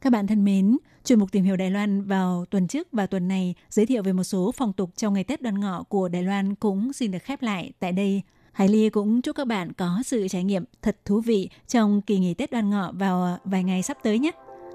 [0.00, 3.28] Các bạn thân mến, chuyên mục tìm hiểu Đài Loan vào tuần trước và tuần
[3.28, 6.22] này giới thiệu về một số phong tục trong ngày Tết đoan ngọ của Đài
[6.22, 8.22] Loan cũng xin được khép lại tại đây.
[8.52, 12.18] Hải Ly cũng chúc các bạn có sự trải nghiệm thật thú vị trong kỳ
[12.18, 14.30] nghỉ Tết đoan ngọ vào vài ngày sắp tới nhé.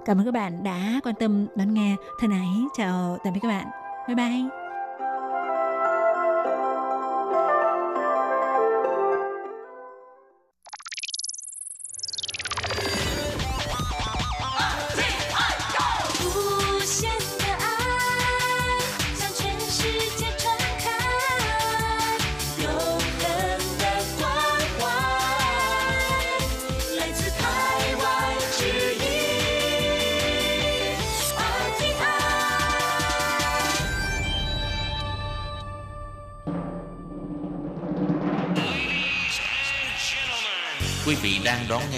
[0.05, 1.95] Cảm ơn các bạn đã quan tâm đón nghe.
[2.19, 3.67] Thân ái, chào tạm biệt các bạn.
[4.07, 4.58] Bye bye.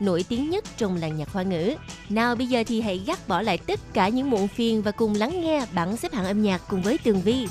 [0.00, 1.74] nổi tiếng nhất trong làng nhạc hoa ngữ.
[2.08, 5.14] Nào bây giờ thì hãy gác bỏ lại tất cả những muộn phiền và cùng
[5.14, 7.46] lắng nghe bảng xếp hạng âm nhạc cùng với Tường Vi.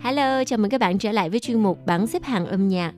[0.00, 2.92] Hello, chào mừng các bạn trở lại với chuyên mục bảng xếp hạng âm nhạc.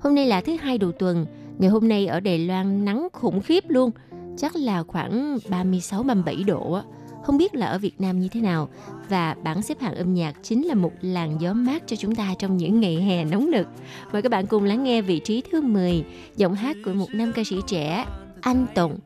[0.00, 1.26] Hôm nay là thứ hai đầu tuần,
[1.58, 3.90] ngày hôm nay ở Đài Loan nắng khủng khiếp luôn,
[4.36, 6.82] chắc là khoảng 36-37 độ á.
[7.23, 8.69] Không biết là ở Việt Nam như thế nào
[9.09, 12.33] và bảng xếp hạng âm nhạc chính là một làn gió mát cho chúng ta
[12.39, 13.67] trong những ngày hè nóng nực.
[14.11, 16.03] Mời các bạn cùng lắng nghe vị trí thứ 10,
[16.35, 18.05] giọng hát của một nam ca sĩ trẻ
[18.41, 18.97] Anh Tổng,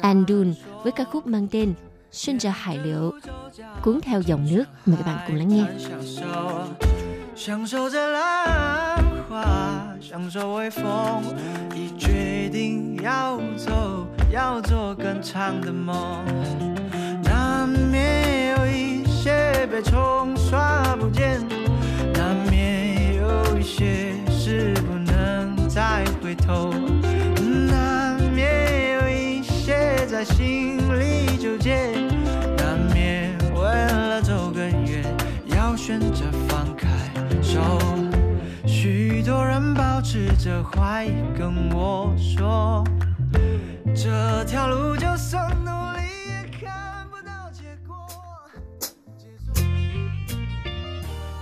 [0.00, 1.74] Anh Dun với ca khúc mang tên
[2.12, 3.12] Xuân ra hải liệu,
[3.82, 4.64] cuốn theo dòng nước.
[4.86, 5.64] Mời các bạn cùng lắng nghe.
[7.36, 11.20] 享受着浪花，享受微风，
[11.74, 16.24] 已决定要走，要做更长的梦。
[17.59, 21.41] 难免有一些被冲刷不见，
[22.13, 26.73] 难免有一些事不能再回头，
[27.69, 31.91] 难免有一些在心里纠结，
[32.55, 35.03] 难免为了走更远，
[35.47, 36.87] 要选择放开
[37.43, 37.59] 手。
[38.65, 42.85] 许多人保持着怀疑，跟我说，
[43.93, 45.98] 这条路就算努力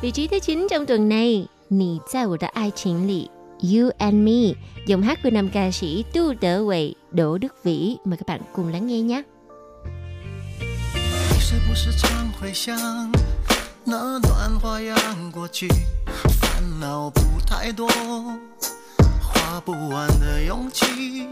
[0.07, 3.31] Vị trí thứ 9 trong tuần này, Nì在我的爱情里
[3.61, 4.55] You and Me,
[4.87, 7.97] giọng hát của nam ca sĩ Tu Đỡ Huệ, Đỗ Đức Vĩ.
[8.05, 9.23] Mời các bạn cùng lắng nghe nhé.
[10.61, 12.77] 你是不是常会想
[13.85, 14.97] 那段花样
[15.33, 15.69] 过去，
[16.41, 17.89] 烦恼不太多，
[19.21, 21.27] 花不完的勇气。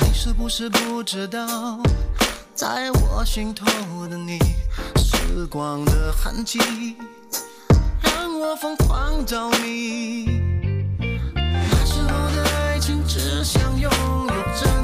[0.00, 1.80] 你是不是不知道，
[2.57, 3.67] 在我心头
[4.07, 4.39] 的你，
[4.95, 6.57] 时光的痕迹，
[8.01, 10.25] 让我疯狂着迷。
[11.37, 13.89] 那时候的爱情只想拥有
[14.59, 14.76] 着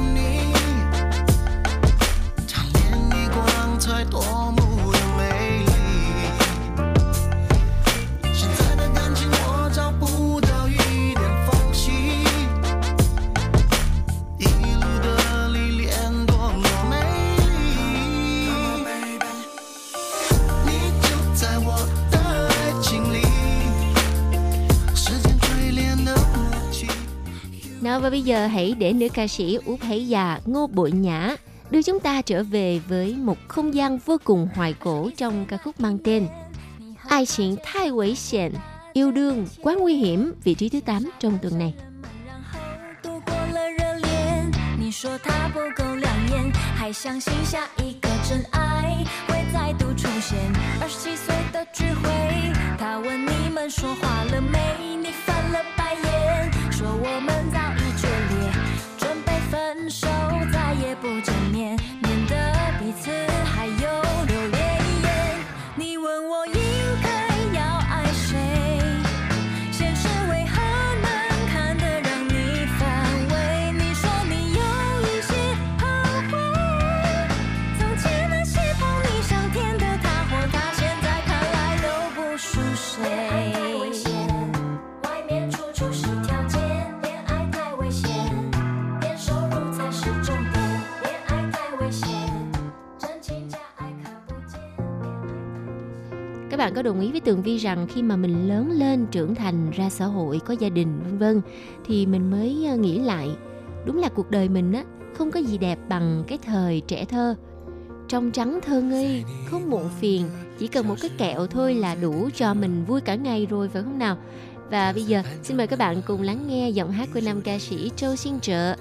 [28.23, 31.35] giờ hãy để nữ ca sĩ Út Hải Già Ngô Bội Nhã
[31.71, 35.57] đưa chúng ta trở về với một không gian vô cùng hoài cổ trong ca
[35.57, 36.27] khúc mang tên
[37.07, 38.51] Ai chuyện thai quỷ xịn,
[38.93, 41.73] yêu đương quá nguy hiểm, vị trí thứ 8 trong tuần này.
[43.03, 50.37] 度过了热恋，你说他不够亮眼，还相信下一个真爱会再度出现。
[50.81, 52.09] 二十七岁的聚会，
[52.77, 54.59] 他问你们说话了没？
[55.01, 57.82] 你翻了白眼，说我们早已
[96.64, 99.70] bạn có đồng ý với tường vi rằng khi mà mình lớn lên, trưởng thành,
[99.70, 101.40] ra xã hội, có gia đình, vân vân,
[101.86, 103.30] thì mình mới ờ, nghĩ lại.
[103.86, 104.84] Đúng là cuộc đời mình á,
[105.18, 107.34] không có gì đẹp bằng cái thời trẻ thơ.
[108.08, 112.28] Trong trắng thơ ngây, không muộn phiền, chỉ cần một cái kẹo thôi là đủ
[112.34, 114.16] cho mình vui cả ngày rồi, phải không nào?
[114.70, 117.58] Và bây giờ, xin mời các bạn cùng lắng nghe giọng hát của nam ca
[117.58, 118.76] sĩ Châu Xin Trợ.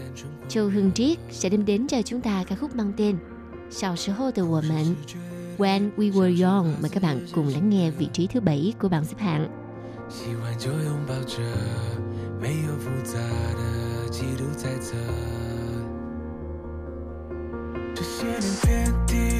[0.49, 3.17] Châu Hương Triết sẽ đem đến cho chúng ta ca khúc mang tên
[3.69, 4.95] Sao Sơ Hô Từ Của Mình
[5.58, 6.74] When We Were Young.
[6.80, 9.48] Mời các bạn cùng lắng nghe vị trí thứ 7 của bảng xếp hạng.
[10.10, 11.42] 喜欢就拥抱着，
[12.40, 13.18] 没有复杂
[13.54, 14.96] 的嫉妒猜测。
[17.94, 19.31] 这些年遍体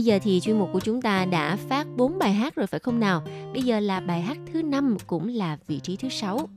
[0.00, 2.80] Bây giờ thì chuyên mục của chúng ta đã phát 4 bài hát rồi phải
[2.80, 3.22] không nào?
[3.52, 6.48] Bây giờ là bài hát thứ 5 cũng là vị trí thứ 6.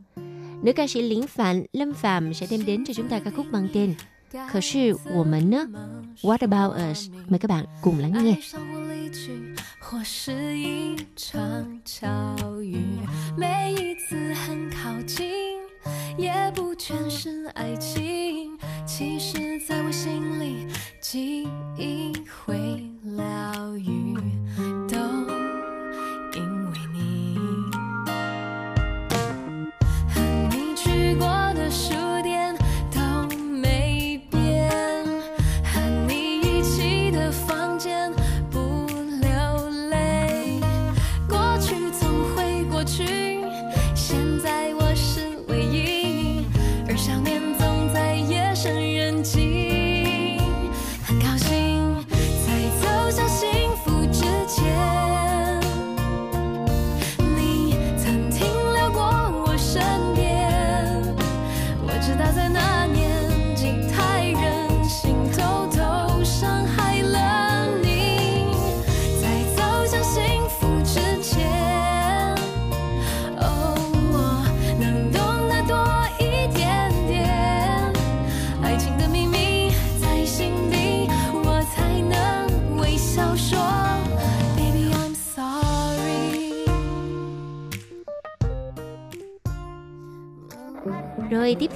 [0.62, 3.46] Nữ ca sĩ Lính Phạm, Lâm Phạm sẽ đem đến cho chúng ta ca khúc
[3.52, 3.96] mang tên
[4.50, 5.66] Khở sư của mình nữa
[6.22, 8.36] What About Us Mời các bạn cùng lắng nghe
[9.80, 12.08] 或是一场巧
[12.62, 12.78] 遇，
[13.38, 15.28] 每一次很靠近，
[16.18, 18.58] 也不全是爱情。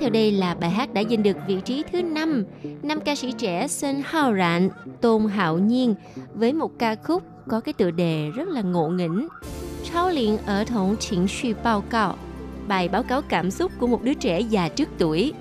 [0.07, 2.45] sau đây là bài hát đã giành được vị trí thứ 5.
[2.83, 4.69] Năm ca sĩ trẻ Sơn Hào Rạn,
[5.01, 5.95] Tôn Hạo Nhiên
[6.33, 9.27] với một ca khúc có cái tựa đề rất là ngộ nghĩnh.
[9.91, 12.15] Thao liền ở thống chính suy bao cao,
[12.67, 15.33] bài báo cáo cảm xúc của một đứa trẻ già trước tuổi.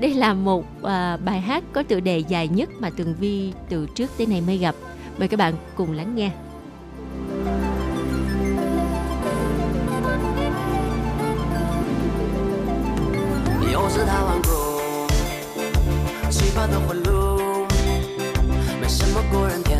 [0.00, 3.86] Đây là một à, bài hát có tựa đề dài nhất mà Tường Vi từ
[3.94, 4.74] trước tới nay mới gặp.
[5.18, 6.30] Mời các bạn cùng lắng nghe.
[13.72, 14.50] 又是他顽固，
[16.30, 17.66] 奇葩的混路，
[18.78, 19.71] 没什么过人。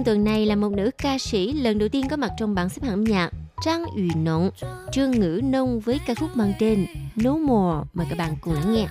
[0.00, 2.68] trong tuần này là một nữ ca sĩ lần đầu tiên có mặt trong bảng
[2.68, 3.30] xếp hạng âm nhạc
[3.64, 4.50] Trang Ủy Nộng,
[4.92, 6.86] Trương Ngữ Nông với ca khúc mang tên
[7.16, 7.88] No More.
[7.94, 8.86] Mời các bạn cùng lắng nghe.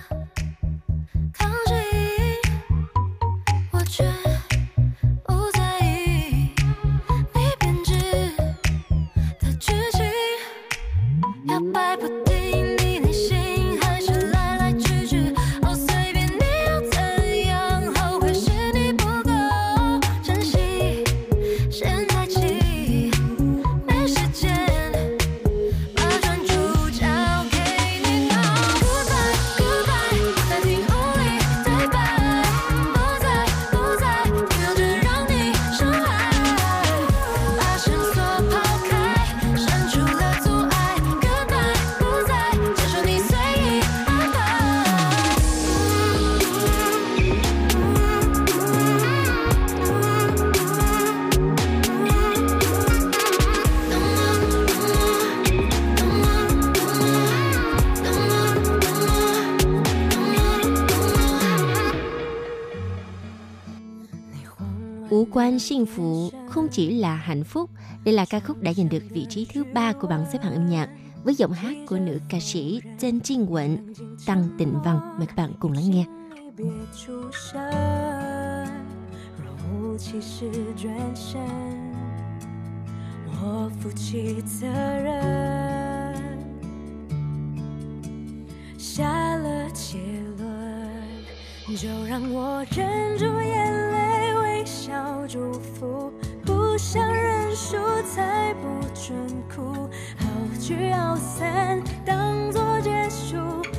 [65.32, 67.70] quan Sinh Phụ không chỉ là hạnh phúc,
[68.04, 70.54] đây là ca khúc đã giành được vị trí thứ ba của bảng xếp hạng
[70.54, 70.88] âm nhạc
[71.24, 73.94] với giọng hát của nữ ca sĩ Chen Trinh Quận,
[74.26, 75.00] Tăng Tịnh Văn.
[75.18, 76.04] Mời các bạn cùng lắng nghe.
[79.38, 81.40] 若无其事转身，
[83.26, 86.14] 我负起责任，
[88.78, 89.98] 下了结
[90.38, 90.46] 论，
[91.76, 93.89] 就让我忍住眼泪。
[94.60, 94.92] 微笑
[95.26, 96.12] 祝福，
[96.44, 99.16] 不想认输，才不准
[99.48, 99.88] 哭，
[100.18, 100.26] 好
[100.60, 103.36] 聚好散，当作结束，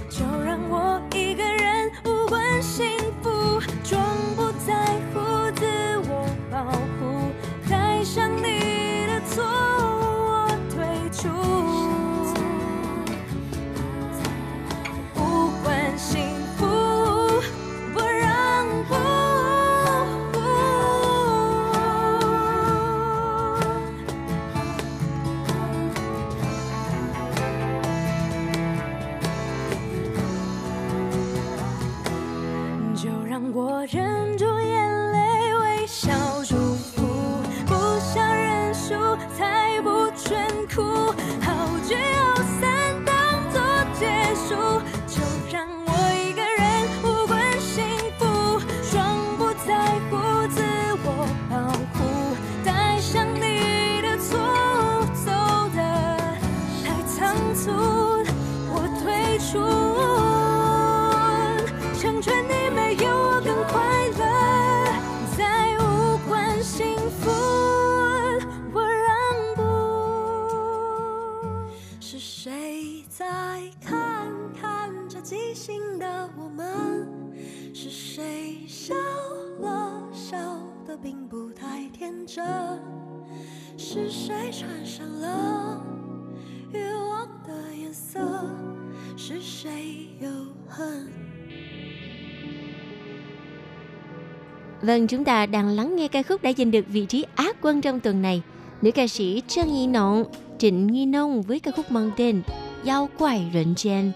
[0.09, 3.29] 就让我一个人无关幸福，
[3.83, 4.01] 装
[4.35, 4.73] 不在
[5.13, 5.65] 乎，自
[6.09, 6.63] 我保
[6.97, 7.29] 护，
[7.69, 8.60] 带上你
[33.31, 36.11] 让我忍住眼泪，微笑
[36.43, 37.01] 祝福，
[37.65, 38.93] 不想认输，
[39.37, 40.81] 才不准哭，
[41.39, 41.95] 好聚
[83.90, 85.80] 是谁穿上了
[86.72, 88.20] 欲望的颜色？
[89.16, 90.28] 是谁又
[90.68, 91.08] 恨？
[94.82, 97.80] Vâng, chúng ta đang lắng nghe ca khúc đã giành được vị trí Á quân
[97.80, 98.42] trong tuần này.
[98.82, 100.24] Nữ ca sĩ Trân Nhi Nộn,
[100.58, 102.42] Trịnh Nghi Nông với ca khúc mang tên
[102.84, 104.12] Giao Quài Rệnh Chen,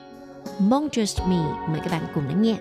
[0.59, 1.43] Monstrous Me.
[1.69, 2.57] Mời các bạn cùng lắng nghe.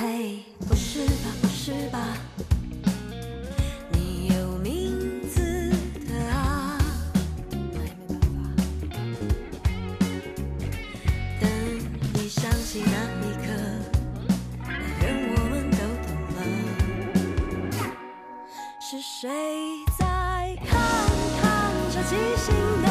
[0.00, 1.98] 嘿，不是吧，不是吧？
[3.92, 5.70] 你有名字
[6.08, 6.78] 的啊，
[11.38, 11.50] 等
[12.14, 12.92] 你想起那
[13.26, 13.52] 一刻，
[14.66, 14.72] 那
[15.04, 15.76] 人我们都
[16.06, 16.40] 懂了。
[18.80, 19.28] 是谁
[19.98, 20.80] 在看
[21.42, 21.44] 看
[21.92, 22.48] 这即兴
[22.80, 22.88] 的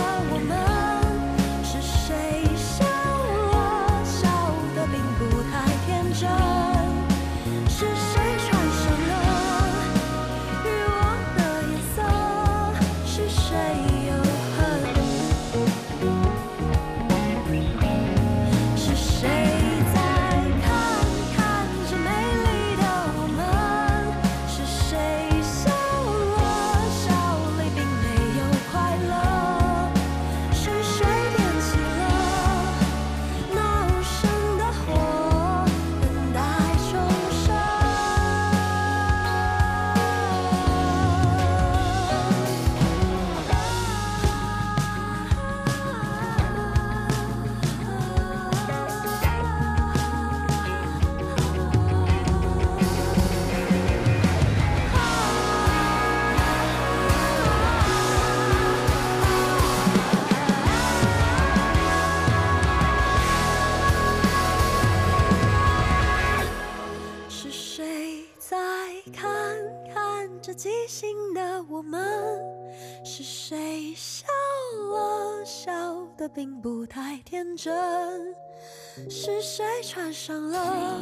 [79.07, 81.01] 是谁穿上了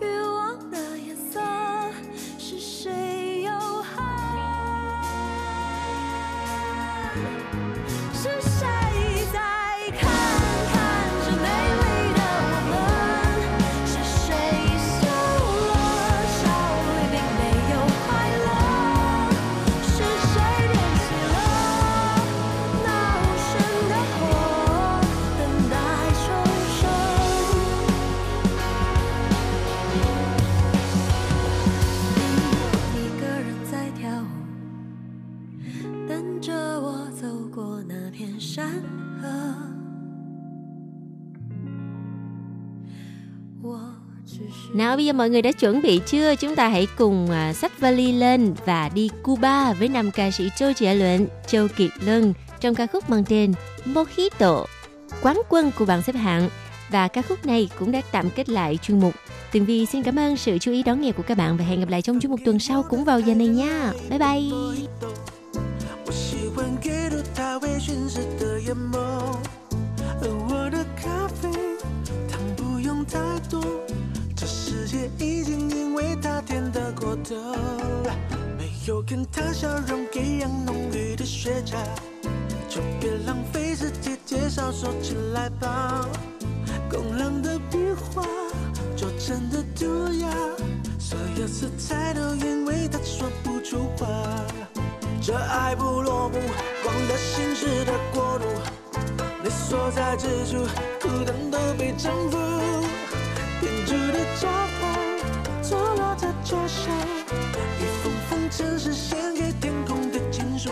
[0.00, 1.40] 欲望的颜色？
[2.38, 3.21] 是谁
[44.82, 46.34] Nào bây giờ mọi người đã chuẩn bị chưa?
[46.34, 50.50] Chúng ta hãy cùng à, sách vali lên và đi Cuba với nam ca sĩ
[50.56, 53.52] Châu Trẻ Luận, Châu Kiệt Lân trong ca khúc mang tên
[53.84, 54.64] Mojito,
[55.22, 56.48] quán quân của bảng xếp hạng.
[56.90, 59.14] Và ca khúc này cũng đã tạm kết lại chuyên mục.
[59.52, 61.80] Tường Vi xin cảm ơn sự chú ý đón nghe của các bạn và hẹn
[61.80, 63.92] gặp lại trong chuyên mục tuần sau cũng vào giờ này nha.
[64.10, 64.42] Bye bye!
[73.12, 74.01] 太多。
[74.42, 77.36] 这世界已经因为他甜得过头，
[78.58, 81.76] 没有跟他笑容一样浓郁的雪茄，
[82.68, 86.04] 就别浪费时间介绍，说起来吧，
[86.90, 88.24] 工人的笔画
[88.96, 90.28] 做成的涂鸦，
[90.98, 94.08] 所有色彩都因为他说不出话。
[95.20, 96.40] 这爱不落幕，
[96.82, 98.46] 光的心事的国度，
[99.44, 100.66] 你所在之处，
[101.00, 102.38] 孤单都被征服。
[103.62, 104.48] 编织的招
[104.80, 106.92] 牌，错落在桌上，
[107.78, 110.70] 一封封城市献给天空的情书。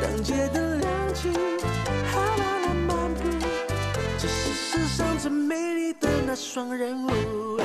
[0.00, 1.28] 当街灯亮起，
[2.10, 3.20] 还慢慢漫步，
[4.16, 7.60] 这是世上最美丽的那双人舞。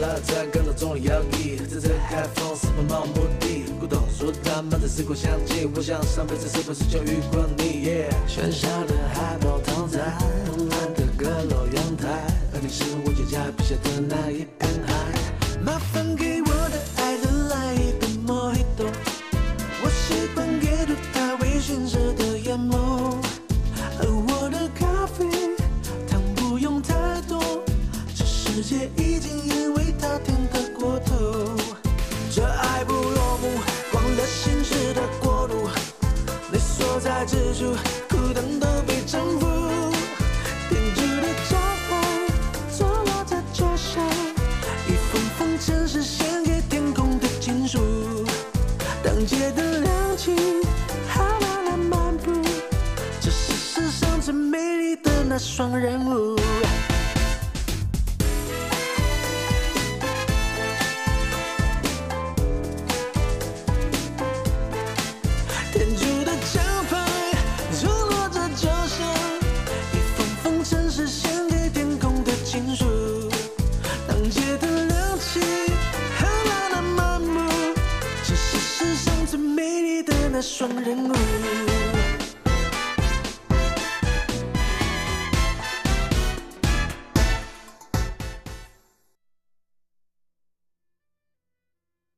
[0.00, 7.90] 拉在干燥中的摇曳，在这海风四方漫无目的，古董书摊满载时光香气，我想上辈子是不是就遇过你
[8.28, 12.06] 喧嚣的海报躺在慵懒的阁楼阳台，
[12.52, 14.94] 而你是我眼下笔下的那一片海。
[15.60, 16.27] 麻烦给